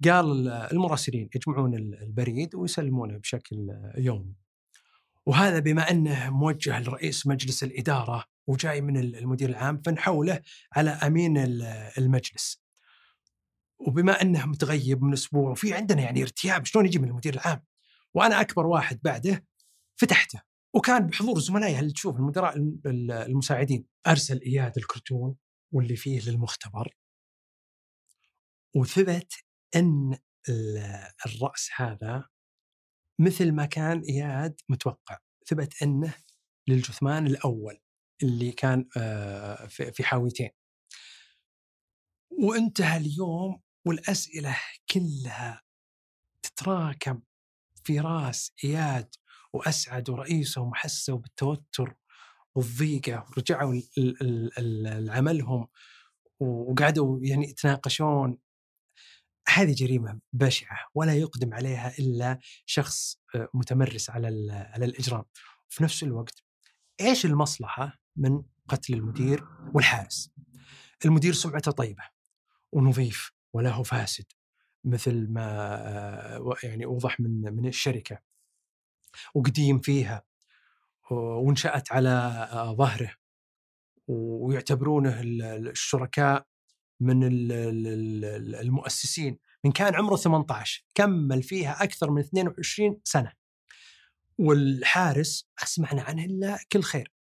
[0.04, 4.34] قال المراسلين يجمعون البريد ويسلمونه بشكل يومي.
[5.26, 11.38] وهذا بما أنه موجه لرئيس مجلس الإدارة وجاي من المدير العام فنحوله على أمين
[11.98, 12.62] المجلس.
[13.78, 17.64] وبما أنه متغيب من أسبوع وفي عندنا يعني ارتياب شلون يجي من المدير العام؟
[18.14, 19.44] وأنا أكبر واحد بعده
[19.96, 20.42] فتحته.
[20.74, 25.34] وكان بحضور زملائي اللي تشوف المدراء المساعدين؟ أرسل إياد الكرتون.
[25.72, 26.94] واللي فيه للمختبر.
[28.76, 29.32] وثبت
[29.76, 30.18] إن
[31.26, 32.28] الرأس هذا
[33.18, 35.18] مثل ما كان إياد متوقع.
[35.46, 36.14] ثبت إنه
[36.68, 37.78] للجثمان الأول
[38.22, 40.50] اللي كان آه، في حاويتين.
[42.30, 44.56] وانتهى اليوم والأسئلة
[44.90, 45.62] كلها
[46.42, 47.22] تتراكم
[47.84, 49.14] في رأس إياد
[49.52, 51.94] وأسعد ورئيسهم حسوا بالتوتر
[52.54, 53.80] والضيقه ورجعوا
[55.00, 55.68] لعملهم
[56.40, 58.38] وقعدوا يعني يتناقشون.
[59.48, 65.24] هذه جريمة بشعة ولا يقدم عليها إلا شخص آه، متمرس على على الإجرام.
[65.68, 66.42] في نفس الوقت
[67.00, 69.44] إيش المصلحة من قتل المدير
[69.74, 70.30] والحارس؟
[71.04, 72.02] المدير سمعته طيبة
[72.72, 74.24] ونظيف ولا هو فاسد
[74.84, 75.46] مثل ما
[76.36, 78.18] آه، يعني أوضح من من الشركة.
[79.34, 80.24] وقديم فيها
[81.10, 82.08] وانشأت على
[82.52, 83.14] آه، ظهره.
[84.08, 86.46] ويعتبرونه الشركاء
[87.00, 87.20] من
[88.54, 89.38] المؤسسين.
[89.64, 93.32] من كان عمره 18 كمل فيها أكثر من 22 سنة.
[94.38, 97.12] والحارس ما سمعنا عنه إلا كل خير.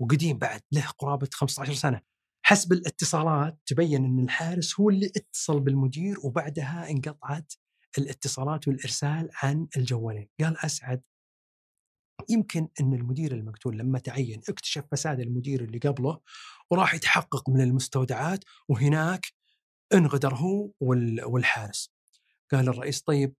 [0.00, 2.00] وقديم بعد له قرابة 15 سنة.
[2.44, 7.52] حسب الاتصالات تبين أن الحارس هو اللي اتصل بالمدير وبعدها انقطعت
[7.98, 10.28] الاتصالات والإرسال عن الجوالين.
[10.40, 11.02] قال أسعد
[12.28, 16.20] يمكن إن المدير المقتول لما تعين اكتشف فساد المدير اللي قبله
[16.70, 19.26] وراح يتحقق من المستودعات وهناك
[19.94, 21.92] انغدر هو والحارس
[22.52, 23.34] قال الرئيس طيب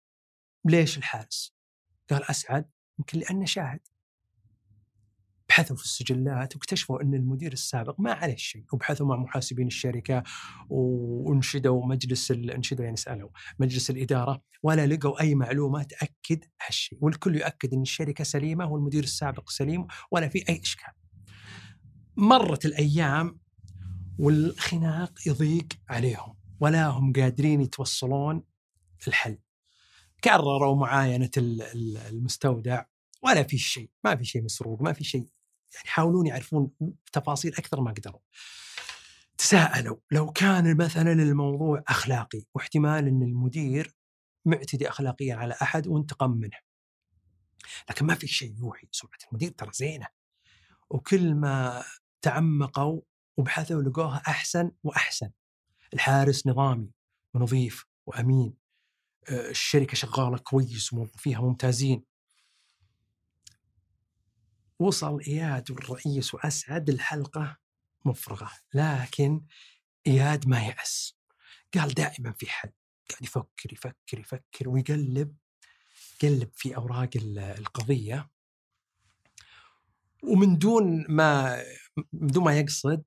[0.65, 1.53] ليش الحارس؟
[2.09, 2.69] قال أسعد
[2.99, 3.79] يمكن لأنه شاهد
[5.53, 10.23] بحثوا في السجلات واكتشفوا أن المدير السابق ما عليه شيء وبحثوا مع محاسبين الشركة
[10.69, 13.29] وانشدوا مجلس انشدوا يعني سألوا
[13.59, 19.49] مجلس الإدارة ولا لقوا أي معلومه تأكد هالشيء والكل يؤكد أن الشركة سليمة والمدير السابق
[19.49, 20.93] سليم ولا في أي إشكال.
[22.17, 23.39] مرت الأيام
[24.19, 28.43] والخناق يضيق عليهم ولا هم قادرين يتوصلون
[29.07, 29.37] الحل.
[30.23, 32.83] كرروا معاينة المستودع
[33.23, 35.27] ولا في شيء ما في شيء مسروق ما في شيء
[35.75, 36.71] يعني يحاولون يعرفون
[37.11, 38.19] تفاصيل أكثر ما قدروا.
[39.37, 43.95] تساءلوا لو كان مثلا الموضوع أخلاقي واحتمال إن المدير
[44.45, 46.57] معتدي اخلاقيا على أحد وانتقم منه.
[47.89, 50.07] لكن ما في شيء يوحي سمعة المدير ترى زينة.
[50.89, 51.83] وكل ما
[52.21, 53.01] تعمقوا
[53.37, 55.31] وبحثوا لقوها أحسن وأحسن.
[55.93, 56.91] الحارس نظامي
[57.33, 58.53] ونظيف وأمين.
[59.29, 62.03] آه، الشركة شغالة كويس وموظفيها ممتازين.
[64.79, 67.57] وصل إياد والرئيس وأسعد الحلقة
[68.05, 69.41] مفرغة لكن
[70.07, 71.17] إياد ما يأس
[71.73, 72.71] قال دائما في حل
[73.09, 75.35] قاعد يفكر يفكر يفكر ويقلب
[76.21, 78.29] قلب في أوراق القضية
[80.23, 81.63] ومن دون ما
[82.13, 83.03] من دون ما يقصد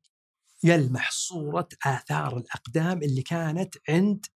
[0.65, 4.27] يلمح صورة آثار الأقدام اللي كانت عند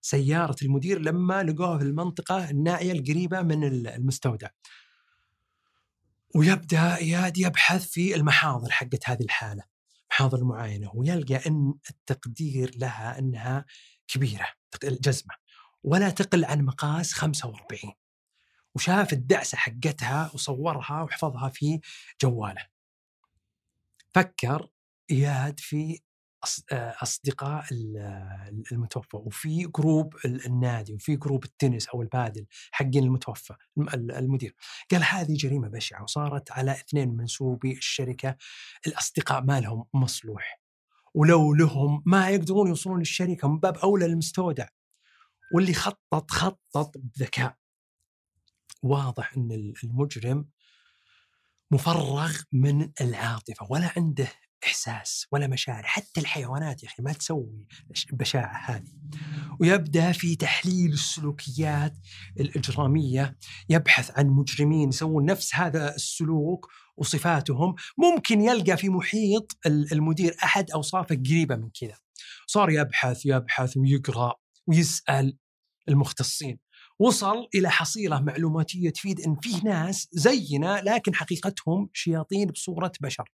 [0.00, 4.48] سيارة المدير لما لقوها في المنطقة النائية القريبة من المستودع.
[6.36, 9.62] ويبدأ اياد يبحث في المحاضر حقت هذه الحالة
[10.10, 13.64] محاضر المعاينه ويلقى إن التقدير لها إنها
[14.08, 14.48] كبيرة
[14.82, 15.34] جزمة
[15.82, 17.92] ولا تقل عن مقاس 45
[18.74, 21.80] وشاف الدعسة حقتها وصورها وحفظها في
[22.22, 22.66] جواله.
[24.14, 24.68] فكر
[25.10, 26.00] اياد في
[27.02, 27.64] أصدقاء
[28.72, 33.54] المتوفى وفي group النادي وفي group التنس أو البادل حقين المتوفى
[33.92, 34.54] المدير.
[34.90, 38.36] قال هذه جريمة بشعة وصارت على اثنين منسوبي الشركة
[38.86, 40.60] الأصدقاء ما لهم مصلوح.
[41.14, 44.68] ولو لهم ما يقدرون يوصلون للشركة من باب أولى المستودع
[45.54, 47.56] واللي خطط خطط بذكاء.
[48.82, 50.48] واضح إن المجرم
[51.70, 54.28] مفرغ من العاطفة ولا عنده
[54.64, 57.66] إحساس ولا مشاعر حتى الحيوانات يا أخي ما تسوي
[58.12, 58.92] البشاعه هذه.
[59.60, 61.96] ويبدأ في تحليل السلوكيات
[62.40, 63.36] الإجرامية
[63.68, 67.74] يبحث عن مجرمين يسوون نفس هذا السلوك وصفاتهم.
[67.98, 71.96] ممكن يلقى في محيط المدير أحد أوصافه قريبة من كذا.
[72.46, 74.34] صار يبحث يبحث ويقرأ
[74.66, 75.36] ويسأل
[75.88, 76.58] المختصين.
[76.98, 83.30] وصل إلى حصيلة معلوماتية تفيد إن فيه ناس زينا لكن حقيقتهم شياطين بصورة بشر.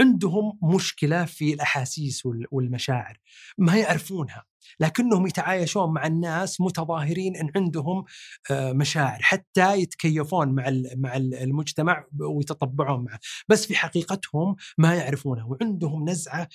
[0.00, 3.18] عندهم مشكلة في الأحاسيس والمشاعر.
[3.58, 4.44] ما يعرفونها.
[4.80, 8.04] لكنهم يتعايشون مع الناس متظاهرين إن عندهم
[8.50, 9.18] آه، مشاعر.
[9.22, 10.64] حتى يتكيفون مع
[10.96, 13.18] مع المجتمع ويتطبعون معه.
[13.48, 15.44] بس في حقيقتهم ما يعرفونها.
[15.44, 16.48] وعندهم نزعة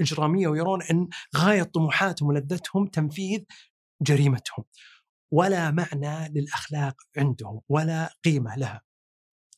[0.00, 3.40] إجرامية ويرون إن غاية طموحاتهم ولذتهم تنفيذ
[4.02, 4.64] جريمتهم.
[5.30, 8.82] ولا معنى للأخلاق عندهم ولا قيمة لها.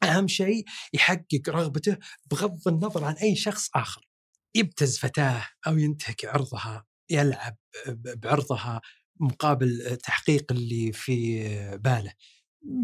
[0.02, 0.64] أهم شيء
[0.94, 1.96] يحقق رغبته
[2.30, 4.08] بغض النظر عن أي شخص آخر.
[4.54, 7.56] يبتز فتاة أو ينتهك عرضها يلعب
[7.96, 8.80] بعرضها
[9.20, 11.44] مقابل تحقيق اللي في
[11.76, 12.12] باله.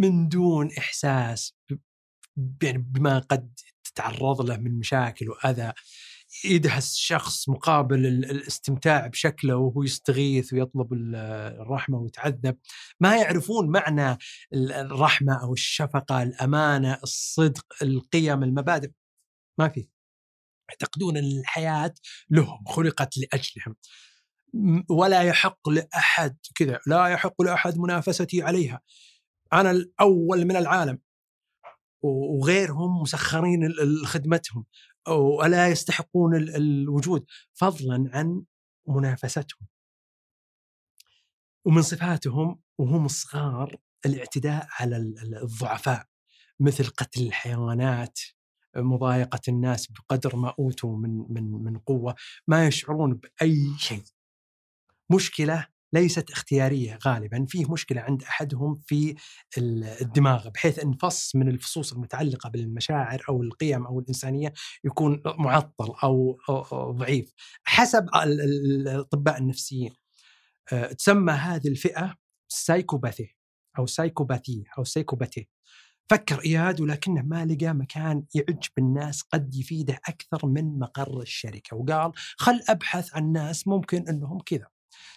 [0.00, 1.54] من دون إحساس
[2.62, 5.72] يعني بما قد تتعرض له من مشاكل وأذى.
[6.44, 11.14] يدهس شخص مقابل ال- الاستمتاع بشكله وهو يستغيث ويطلب ال-
[11.60, 12.56] الرحمة ويتعذب.
[13.00, 14.12] ما يعرفون معنى
[14.52, 18.90] ال- الرحمة أو الشفقة الأمانة الصدق القيم المبادئ.
[19.58, 19.88] ما في.
[20.70, 21.94] يعتقدون إن الحياة
[22.30, 23.76] لهم خلقت لأجلهم.
[24.54, 26.80] م- ولا يحق لأحد كذا.
[26.86, 28.80] لا يحق لأحد منافستي عليها.
[29.52, 30.98] أنا الأول من العالم.
[32.02, 33.66] وغيرهم مسخرين
[34.02, 34.64] لخدمتهم
[35.08, 37.24] ولا يستحقون ال- الوجود
[37.54, 38.42] فضلا عن
[38.88, 39.68] منافستهم.
[41.64, 43.76] ومن صفاتهم وهم صغار
[44.06, 46.06] الاعتداء على ال- ال- الضعفاء
[46.60, 48.18] مثل قتل الحيوانات
[48.76, 52.14] مضايقة الناس بقدر ما أوتوا من من من قوة
[52.46, 54.02] ما يشعرون بأي شيء.
[55.10, 57.46] مشكلة ليست اختيارية غالبا.
[57.48, 59.14] فيه مشكلة عند أحدهم في
[59.58, 64.52] ال- الدماغ بحيث أن فص من الفصوص المتعلقة بالمشاعر أو القيم أو الإنسانية
[64.84, 66.38] يكون معطل أو
[66.92, 67.32] ضعيف.
[67.64, 69.94] حسب ال- ال- الأطباء النفسيين
[70.72, 72.14] آه، تسمى هذه الفئة
[72.48, 73.36] psychopathy
[73.78, 75.48] أو سايكوباثية أو psychopathy
[76.10, 81.76] فكر إياد ولكنه ما لقى مكان يعج بالناس قد يفيده أكثر من مقر الشركة.
[81.76, 84.66] وقال خل أبحث عن ناس ممكن أنهم كذا.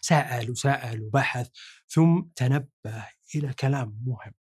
[0.02, 1.50] سأل وسأل وبحث
[1.88, 4.34] ثم تنبه إلى كلام مهم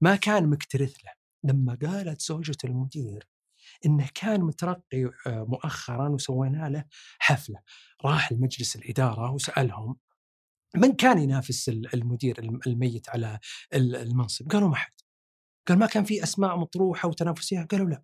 [0.00, 1.12] ما كان مكترث له
[1.44, 3.28] لما قالت زوجة المدير
[3.86, 6.84] إنه كان مترقي آه، مؤخرا وسوينا له
[7.18, 7.60] حفلة
[8.04, 9.96] راح لمجلس الإدارة وسألهم
[10.76, 13.38] من كان ينافس ال- المدير الم- الميت على
[13.74, 14.92] ال- المنصب؟ قالوا ما حد.
[15.68, 18.02] قال ما كان في أسماء مطروحة وتنافسية؟ قالوا لا.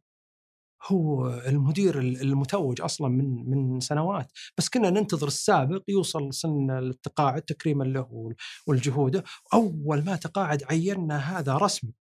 [0.87, 4.33] هو المدير ال- المتوج أصلا من من سنوات.
[4.59, 9.25] بس كنا ننتظر السابق يوصل سن التقاعد تكريما له وال- والجهوده
[9.55, 11.93] اول ما تقاعد عينا هذا رسمي.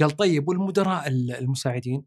[0.00, 2.04] قال طيب والمدراء ال- المساعدين؟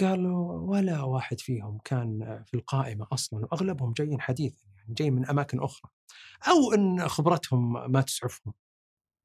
[0.00, 5.60] قالوا ولا واحد فيهم كان في القائمة أصلا وأغلبهم جايين حديثا يعني جاي من أماكن
[5.62, 5.90] أخرى.
[6.48, 8.54] أو إن خبرتهم ما تسعفهم.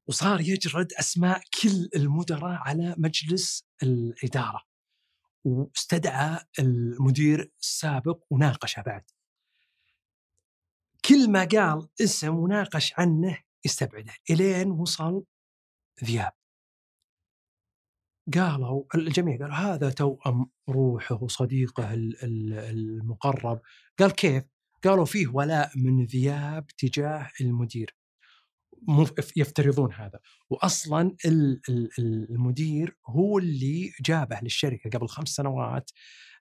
[0.08, 4.69] وصار يجرد أسماء كل المدراء على مجلس الإدارة.
[5.44, 9.04] واستدعى المدير السابق وناقشه بعد.
[11.04, 14.12] كل ما قال اسم وناقش عنه يستبعده.
[14.30, 15.24] إلين وصل
[16.04, 16.32] ذياب.
[18.34, 23.60] قالوا الجميع قالوا هذا توأم روحه وصديقه ال- ال- المقرب.
[23.98, 24.44] قال كيف؟
[24.84, 27.96] قالوا فيه ولاء من ذياب تجاه المدير.
[29.36, 30.20] يفترضون هذا.
[30.50, 35.90] واصلا ال- ال- المدير هو اللي جابه للشركة قبل خمس سنوات.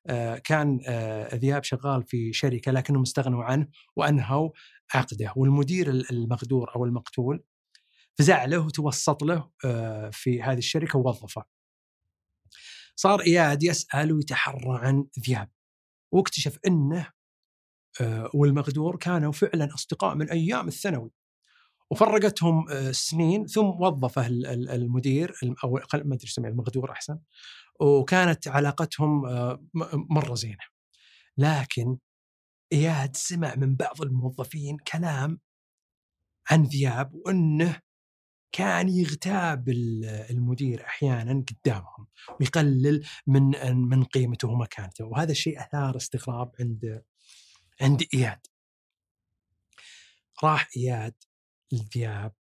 [0.07, 4.49] آه، كان آه، ذياب شغال في شركة لكنهم استغنوا عنه وأنهوا
[4.93, 5.33] عقده.
[5.35, 7.43] والمدير ال- المغدور أو المقتول
[8.17, 11.45] فزع له وتوسط له آه، في هذه الشركة ووظفه.
[12.95, 15.49] صار إياد يسأل ويتحرى عن ذياب.
[16.13, 17.07] واكتشف إنه
[18.33, 21.11] والمغدور كانوا فعلا أصدقاء من أيام الثانوي.
[21.91, 27.19] وفرقتهم آه، سنين ثم وظفه ال- ال- المدير الم- أو ما أدري يسميه المغدور أحسن.
[27.79, 29.63] وكانت علاقتهم آه،
[30.09, 30.63] مرة زينة.
[31.37, 31.97] لكن
[32.73, 35.39] إياد سمع من بعض الموظفين كلام
[36.51, 37.81] عن ذياب وأنه
[38.51, 42.07] كان يغتاب ال- المدير أحيانا قدامهم
[42.39, 43.43] ويقلل من
[43.75, 45.05] من قيمته ومكانته.
[45.05, 47.03] وهذا الشيء أثار استغراب عند
[47.81, 48.39] عند إياد.
[50.43, 51.13] راح إياد
[51.72, 52.34] لذياب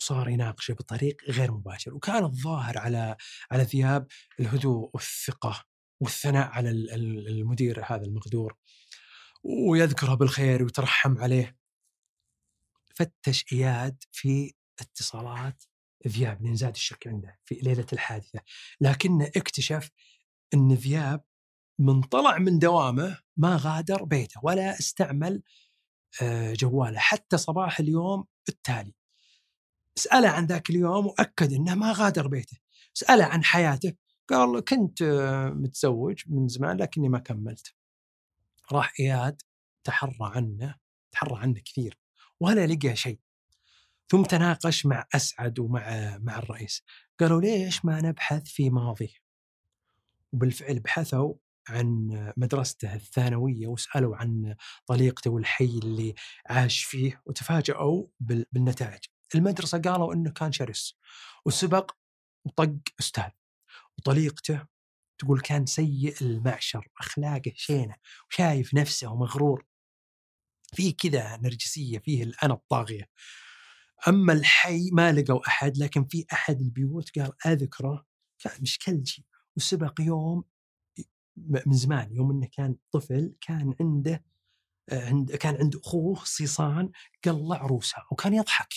[0.00, 3.16] وصار يناقشه بطريق غير مباشر وكان الظاهر على
[3.50, 4.06] على ذياب
[4.40, 5.64] الهدوء والثقة
[6.00, 8.56] والثناء على ال- ال- المدير هذا المغدور
[9.44, 11.56] ويذكره بالخير ويترحم عليه.
[12.94, 15.64] فتش إياد في اتصالات
[16.08, 18.40] ذياب لأن زاد الشك عنده في ليلة الحادثة
[18.80, 19.90] لكنه اكتشف
[20.54, 21.24] إن ذياب
[21.78, 25.42] من طلع من دوامه ما غادر بيته ولا استعمل
[26.52, 26.98] جوالة.
[26.98, 28.94] حتى صباح اليوم التالي.
[29.94, 32.56] سأله عن ذاك اليوم وأكد أنه ما غادر بيته.
[32.94, 33.94] سأله عن حياته.
[34.28, 37.74] قال كنت آه، متزوج من زمان لكني ما كملت.
[38.72, 39.42] راح إياد
[39.84, 40.74] تحرى عنه
[41.12, 41.98] تحرى عنه كثير
[42.40, 43.20] ولا لقى شيء.
[44.08, 46.82] ثم تناقش مع أسعد ومع مع الرئيس.
[47.20, 49.14] قالوا ليش ما نبحث في ماضيه؟
[50.32, 51.34] وبالفعل بحثوا
[51.68, 54.54] عن مدرسته الثانوية وسألوا عن
[54.86, 56.14] طليقته والحي اللي
[56.46, 59.00] عاش فيه وتفاجأوا بال- بالنتائج.
[59.34, 60.94] المدرسة قالوا أنه كان شرس
[61.46, 61.90] وسبق
[62.44, 63.30] وطق أستاذ
[63.98, 64.66] وطليقته
[65.18, 67.94] تقول كان سيء المعشر أخلاقه شينة
[68.30, 69.66] وشايف نفسه ومغرور
[70.74, 73.08] فيه كذا نرجسية فيه الأنا الطاغية.
[74.08, 78.06] أما الحي ما لقوا أحد لكن في أحد البيوت قال أذكره
[78.38, 80.44] كان مشكلجي وسبق يوم
[81.36, 82.12] من زمان.
[82.12, 84.24] يوم إنه كان طفل كان عنده
[84.88, 86.90] آه، عند كان عند أخوه صيصان
[87.24, 88.74] قلع عروسها وكان يضحك.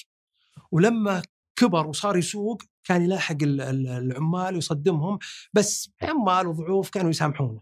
[0.72, 1.22] ولما
[1.56, 5.20] كبر وصار يسوق كان يلاحق العمال ويصدمهم
[5.54, 7.62] بس عمال وضعوف كانوا يسامحونه.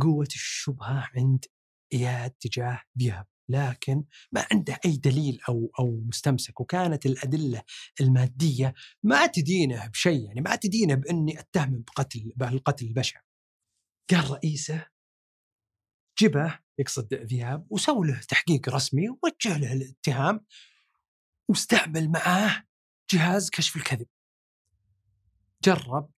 [0.00, 1.44] قوة الشبهة عند
[1.92, 7.62] إياد تجاه ذياب لكن ما عنده أي دليل أو أو مستمسك وكانت الأدلة
[8.00, 13.20] المادية ما تدينه بشيء يعني ما تدينه بإني اتهمه بقتل بالقتل البشع.
[14.10, 14.86] قال رئيسه
[16.18, 20.46] جبه يقصد ذياب وسووا له تحقيق رسمي ووجه له الاتهام
[21.48, 22.64] واستعمل معاه
[23.12, 24.06] جهاز كشف الكذب.
[25.64, 26.10] جرب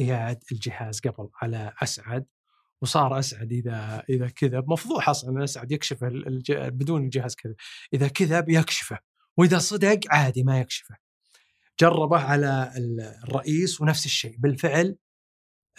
[0.00, 2.26] إياد الجهاز قبل على أسعد
[2.82, 5.98] وصار أسعد إذا إذا كذب مفضوح أصلا اسعد يكشف
[6.52, 7.54] بدون الجهاز كذا.
[7.94, 8.98] إذا كذب يكشفه
[9.36, 10.96] وإذا صدق عادي ما يكشفه.
[11.80, 12.72] جربه على
[13.24, 14.36] الرئيس ونفس الشيء.
[14.38, 14.96] بالفعل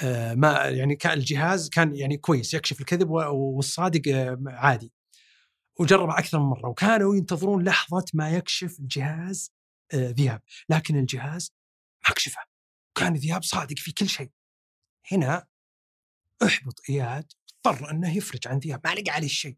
[0.02, 4.94] آه، ما يعني كان الجهاز كان يعني كويس يكشف الكذب والصادق آه، عادي.
[5.80, 6.70] وجرب أكثر من مرة.
[6.70, 9.52] وكانوا ينتظرون لحظة ما يكشف الجهاز
[9.94, 10.42] آه، ذياب.
[10.70, 11.54] لكن الجهاز
[12.08, 12.42] ما كشفه.
[12.96, 14.32] كان ذياب صادق في كل شيء.
[15.12, 15.46] هنا
[16.44, 17.32] احبط إياد
[17.66, 19.58] اضطر إنه يفرج عن ذياب ما لقى عليه شيء.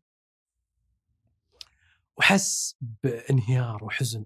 [2.17, 4.25] وحس بانهيار وحزن.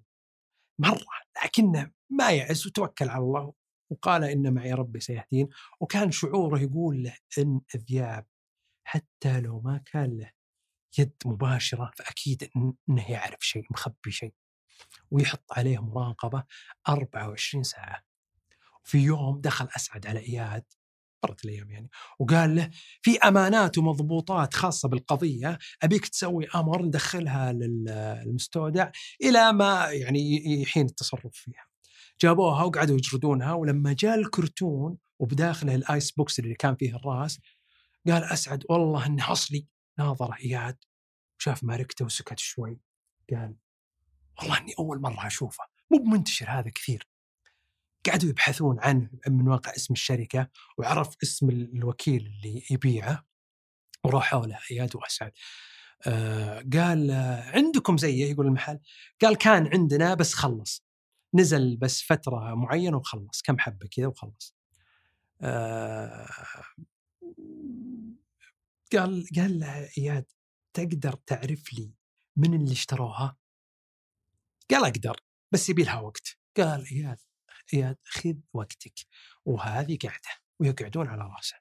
[0.79, 1.05] مرة
[1.45, 3.53] لكنه ما يأس وتوكل على الله
[3.89, 5.49] وقال ان معي ربي سيهدين.
[5.79, 8.27] وكان شعوره يقول له إن ذياب
[8.83, 10.31] حتى لو ما كان له
[10.97, 14.33] يد مباشرة فأكيد إنه يعرف شيء مخبي شيء.
[15.11, 16.43] ويحط عليه مراقبة
[16.89, 18.03] 24 ساعة.
[18.83, 20.63] في يوم دخل أسعد على إياد.
[21.25, 21.89] مرت الأيام يعني.
[22.19, 22.69] وقال له
[23.01, 28.91] في أمانات ومضبوطات خاصة بالقضية أبيك تسوي أمر ندخلها للمستودع
[29.23, 31.65] إلى ما يعني يحين التصرف فيها.
[32.21, 37.39] جابوها وقعدوا يجردونها ولما جاء الكرتون وبداخله ال ice box اللي كان فيه الراس
[38.07, 39.67] قال أسعد والله انه أصلي.
[39.99, 40.77] ناظر إياد.
[41.39, 42.79] وشاف ماركته وسكت شوي.
[43.31, 43.55] قال
[44.39, 45.63] والله إني أول مرة أشوفه.
[45.91, 47.07] مو بمنتشر هذا كثير.
[48.07, 53.25] قعدوا يبحثون عنه من واقع اسم الشركة وعرف اسم الوكيل اللي يبيعه
[54.03, 55.31] وراحوا له اياد وأسعد.
[56.07, 58.79] آه قال آه عندكم زيه يقول المحل
[59.21, 60.85] قال كان عندنا بس خلص
[61.33, 64.55] نزل بس فترة معينة وخلص كم حبة كذا وخلص.
[65.41, 66.27] آه
[68.93, 70.25] قال قال له اياد
[70.73, 71.91] تقدر تعرف لي
[72.37, 73.37] من اللي اشتروها؟
[74.71, 75.19] قال أقدر
[75.51, 76.37] بس يبي لها وقت.
[76.57, 77.17] قال اياد
[77.73, 78.93] اياد خذ وقتك
[79.45, 81.57] وهذه قاعدة ويقعدون على راسه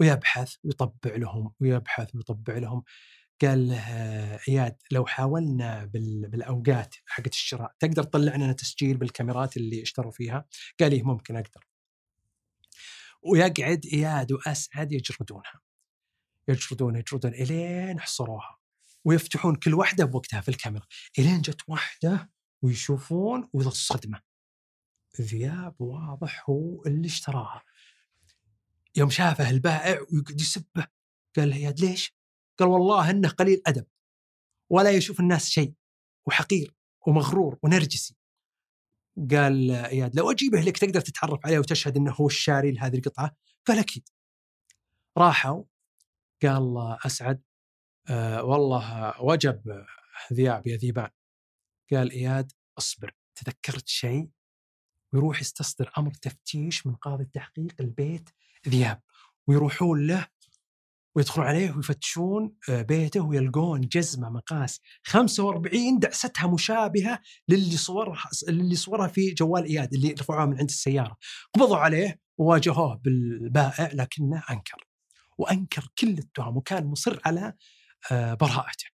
[0.00, 2.82] ويبحث ويطبع لهم ويبحث ويطبع لهم
[3.42, 3.78] قال له
[4.48, 10.46] اياد لو حاولنا بالأوقات حقت الشراء تقدر تطلع لنا تسجيل بالكاميرات اللي اشتروا فيها؟
[10.80, 11.66] قال لي ممكن أقدر.
[13.22, 15.60] ويقعد اياد وأسعد يجردونها.
[16.48, 18.58] يجردون يجردون إلين حصروها
[19.04, 20.86] ويفتحون كل واحدة بوقتها في الكاميرا
[21.18, 22.30] إلين جت واحدة
[22.62, 24.20] ويشوفون الصدمة
[25.22, 27.62] ذياب واضح هو اللي اشتراها.
[28.96, 30.86] يوم شافه البائع ويقعد يسبه
[31.36, 32.16] قال له اياد ليش؟
[32.58, 33.86] قال والله إنه قليل أدب
[34.70, 35.74] ولا يشوف الناس شيء
[36.26, 36.74] وحقير
[37.06, 38.16] ومغرور ونرجسي.
[39.30, 43.36] قال اياد لو أجيبه لك تقدر تتعرف عليه وتشهد إنه هو الشاري لهذه القطعة؟
[43.66, 44.08] قال أكيد.
[45.18, 45.64] راحوا
[46.42, 47.42] قال أسعد
[48.08, 49.84] آه والله وجب
[50.32, 51.10] ذياب يا ذيبان.
[51.92, 54.35] قال إياد اصبر تذكرت شيء؟
[55.16, 58.30] ويروح يستصدر أمر تفتيش من قاضي التحقيق البيت
[58.68, 59.00] ذياب
[59.46, 60.26] ويروحون له
[61.14, 69.08] ويدخلون عليه ويفتشون آه، بيته ويلقون جزمة مقاس 45 دعستها مشابهة للي صورها للي صورها
[69.08, 71.16] في جوال إياد اللي رفعوها من عند السيارة.
[71.54, 74.86] قبضوا عليه وواجهوه بالبائع لكنه أنكر.
[75.38, 77.52] وأنكر كل التهم وكان مصر على
[78.12, 78.95] آه، براءته.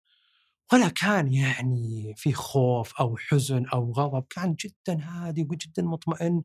[0.73, 6.43] ولا كان يعني في خوف أو حزن أو غضب كان جدا هادي وجدا مطمئن.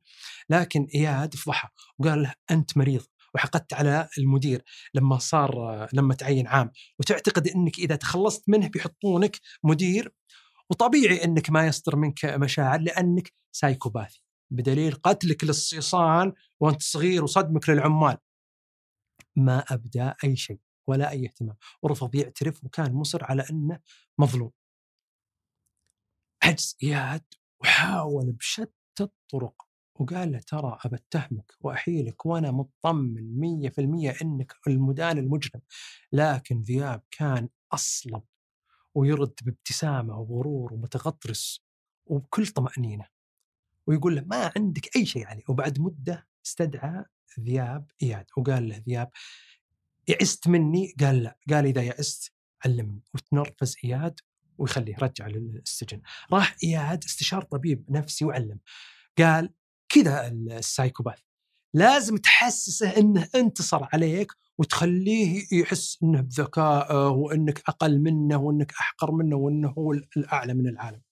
[0.50, 3.02] لكن إياد فضحه وقال له أنت مريض
[3.34, 4.64] وحقدت على المدير
[4.94, 6.70] لما صار لما تعين عام.
[7.00, 10.12] وتعتقد إنك إذا تخلصت منه بيحطونك مدير؟
[10.70, 14.22] وطبيعي إنك ما يصدر منك مشاعر لأنك سايكوباثي.
[14.52, 18.16] بدليل قتلك للصيصان وأنت صغير وصدمك للعمال.
[19.36, 20.65] ما أبدأ أي شيء.
[20.86, 21.56] ولا أي اهتمام.
[21.82, 23.80] ورفض يعترف وكان مصر على أنه
[24.18, 24.50] مظلوم.
[26.42, 27.24] عجز إياد
[27.60, 28.70] وحاول بشتى
[29.00, 29.66] الطرق
[30.00, 35.60] وقال له ترى ابى اتهمك وأحيلك وأنا مطمن مية في المية إنك المدان المجرم.
[36.12, 38.22] لكن ذياب كان أصلب
[38.94, 41.64] ويرد بابتسامة وغرور ومتغطرس
[42.06, 43.06] وبكل طمأنينة.
[43.86, 47.04] ويقول له ما عندك أي شيء عليه وبعد مدة استدعى
[47.40, 49.10] ذياب إياد وقال له ذياب
[50.08, 51.38] يئست مني؟ قال لا.
[51.50, 52.32] قال إذا يئست
[52.64, 53.02] علمني.
[53.14, 54.20] وتنرفز إياد
[54.58, 56.00] ويخليه رجع للسجن.
[56.32, 58.60] راح إياد استشار طبيب نفسي وعلم.
[59.18, 59.50] قال
[59.88, 61.18] كذا السايكوباث.
[61.74, 69.36] لازم تحسسه إنه انتصر عليك وتخليه يحس إنه بذكائه وإنك أقل منه وإنك أحقر منه
[69.36, 71.02] وإنه هو الأعلى من العالم.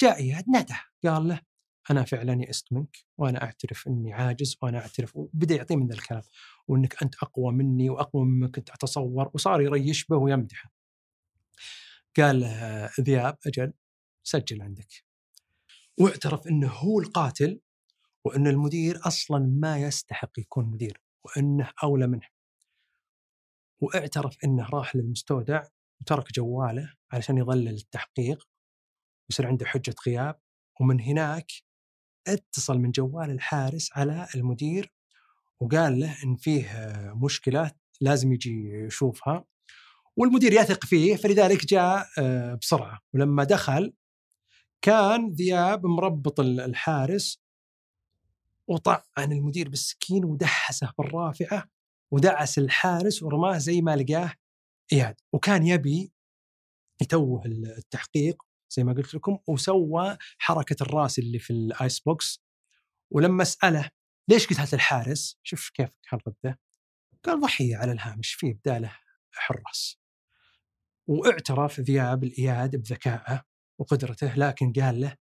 [0.00, 1.40] جاء إياد نادى قال له
[1.90, 6.22] أنا فعلا يئست منك وأنا أعترف إني عاجز وأنا أعترف وبدأ يعطيه من ذا الكلام
[6.68, 10.72] وإنك أنت أقوى مني وأقوى مما كنت أتصور وصار يريش به ويمدحه.
[12.16, 12.44] قال
[13.00, 13.72] ذياب أجل
[14.22, 15.04] سجل عندك.
[15.98, 17.60] واعترف إنه هو القاتل
[18.24, 22.28] وإن المدير أصلا ما يستحق يكون مدير وإنه أولى منه.
[23.80, 25.64] واعترف إنه راح للمستودع
[26.00, 28.48] وترك جواله علشان يظلل التحقيق
[29.28, 30.40] ويصير عنده حجة غياب
[30.80, 31.52] ومن هناك
[32.26, 34.92] اتصل من جوال الحارس على المدير
[35.60, 36.68] وقال له إن فيه
[37.14, 37.70] مشكلة
[38.00, 39.44] لازم يجي يشوفها
[40.16, 43.00] والمدير يثق فيه فلذلك جاء آه، بسرعة.
[43.14, 43.92] ولما دخل
[44.82, 47.42] كان ذياب مربط الحارس
[48.68, 51.64] وطعن المدير بالسكين ودحسه بالرافعة
[52.10, 54.32] ودعس الحارس ورماه زي ما لقاه
[54.92, 55.14] إياد.
[55.32, 56.12] وكان يبي
[57.02, 58.42] يتوه التحقيق
[58.74, 62.44] زي ما قلت لكم وسوى حركة الرأس اللي في ال ice box
[63.10, 63.90] ولما سأله
[64.28, 66.60] ليش قتلت الحارس؟ شوف كيف كان رده
[67.24, 68.96] قال ضحية على الهامش في بداله
[69.32, 69.98] حراس
[71.06, 73.44] واعترف ذياب لإياد بذكائه
[73.78, 75.16] وقدرته لكن قال له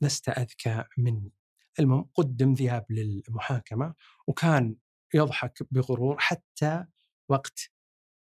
[0.00, 1.32] لست أذكى مني
[1.78, 3.94] المهم قدم ذياب للمحاكمة
[4.26, 4.76] وكان
[5.14, 6.84] يضحك بغرور حتى
[7.28, 7.70] وقت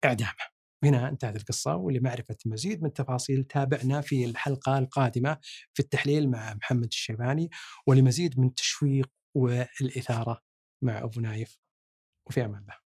[0.06, 0.53] إعدامه.
[0.84, 5.38] هنا انتهت القصة ولمعرفه مزيد من التفاصيل تابعنا في الحلقة القادمة
[5.74, 7.50] في التحليل مع محمد الشيباني
[7.88, 10.42] ولمزيد من التشويق والإثارة
[10.84, 11.58] مع أبو نايف
[12.28, 12.83] وفي أمان الله.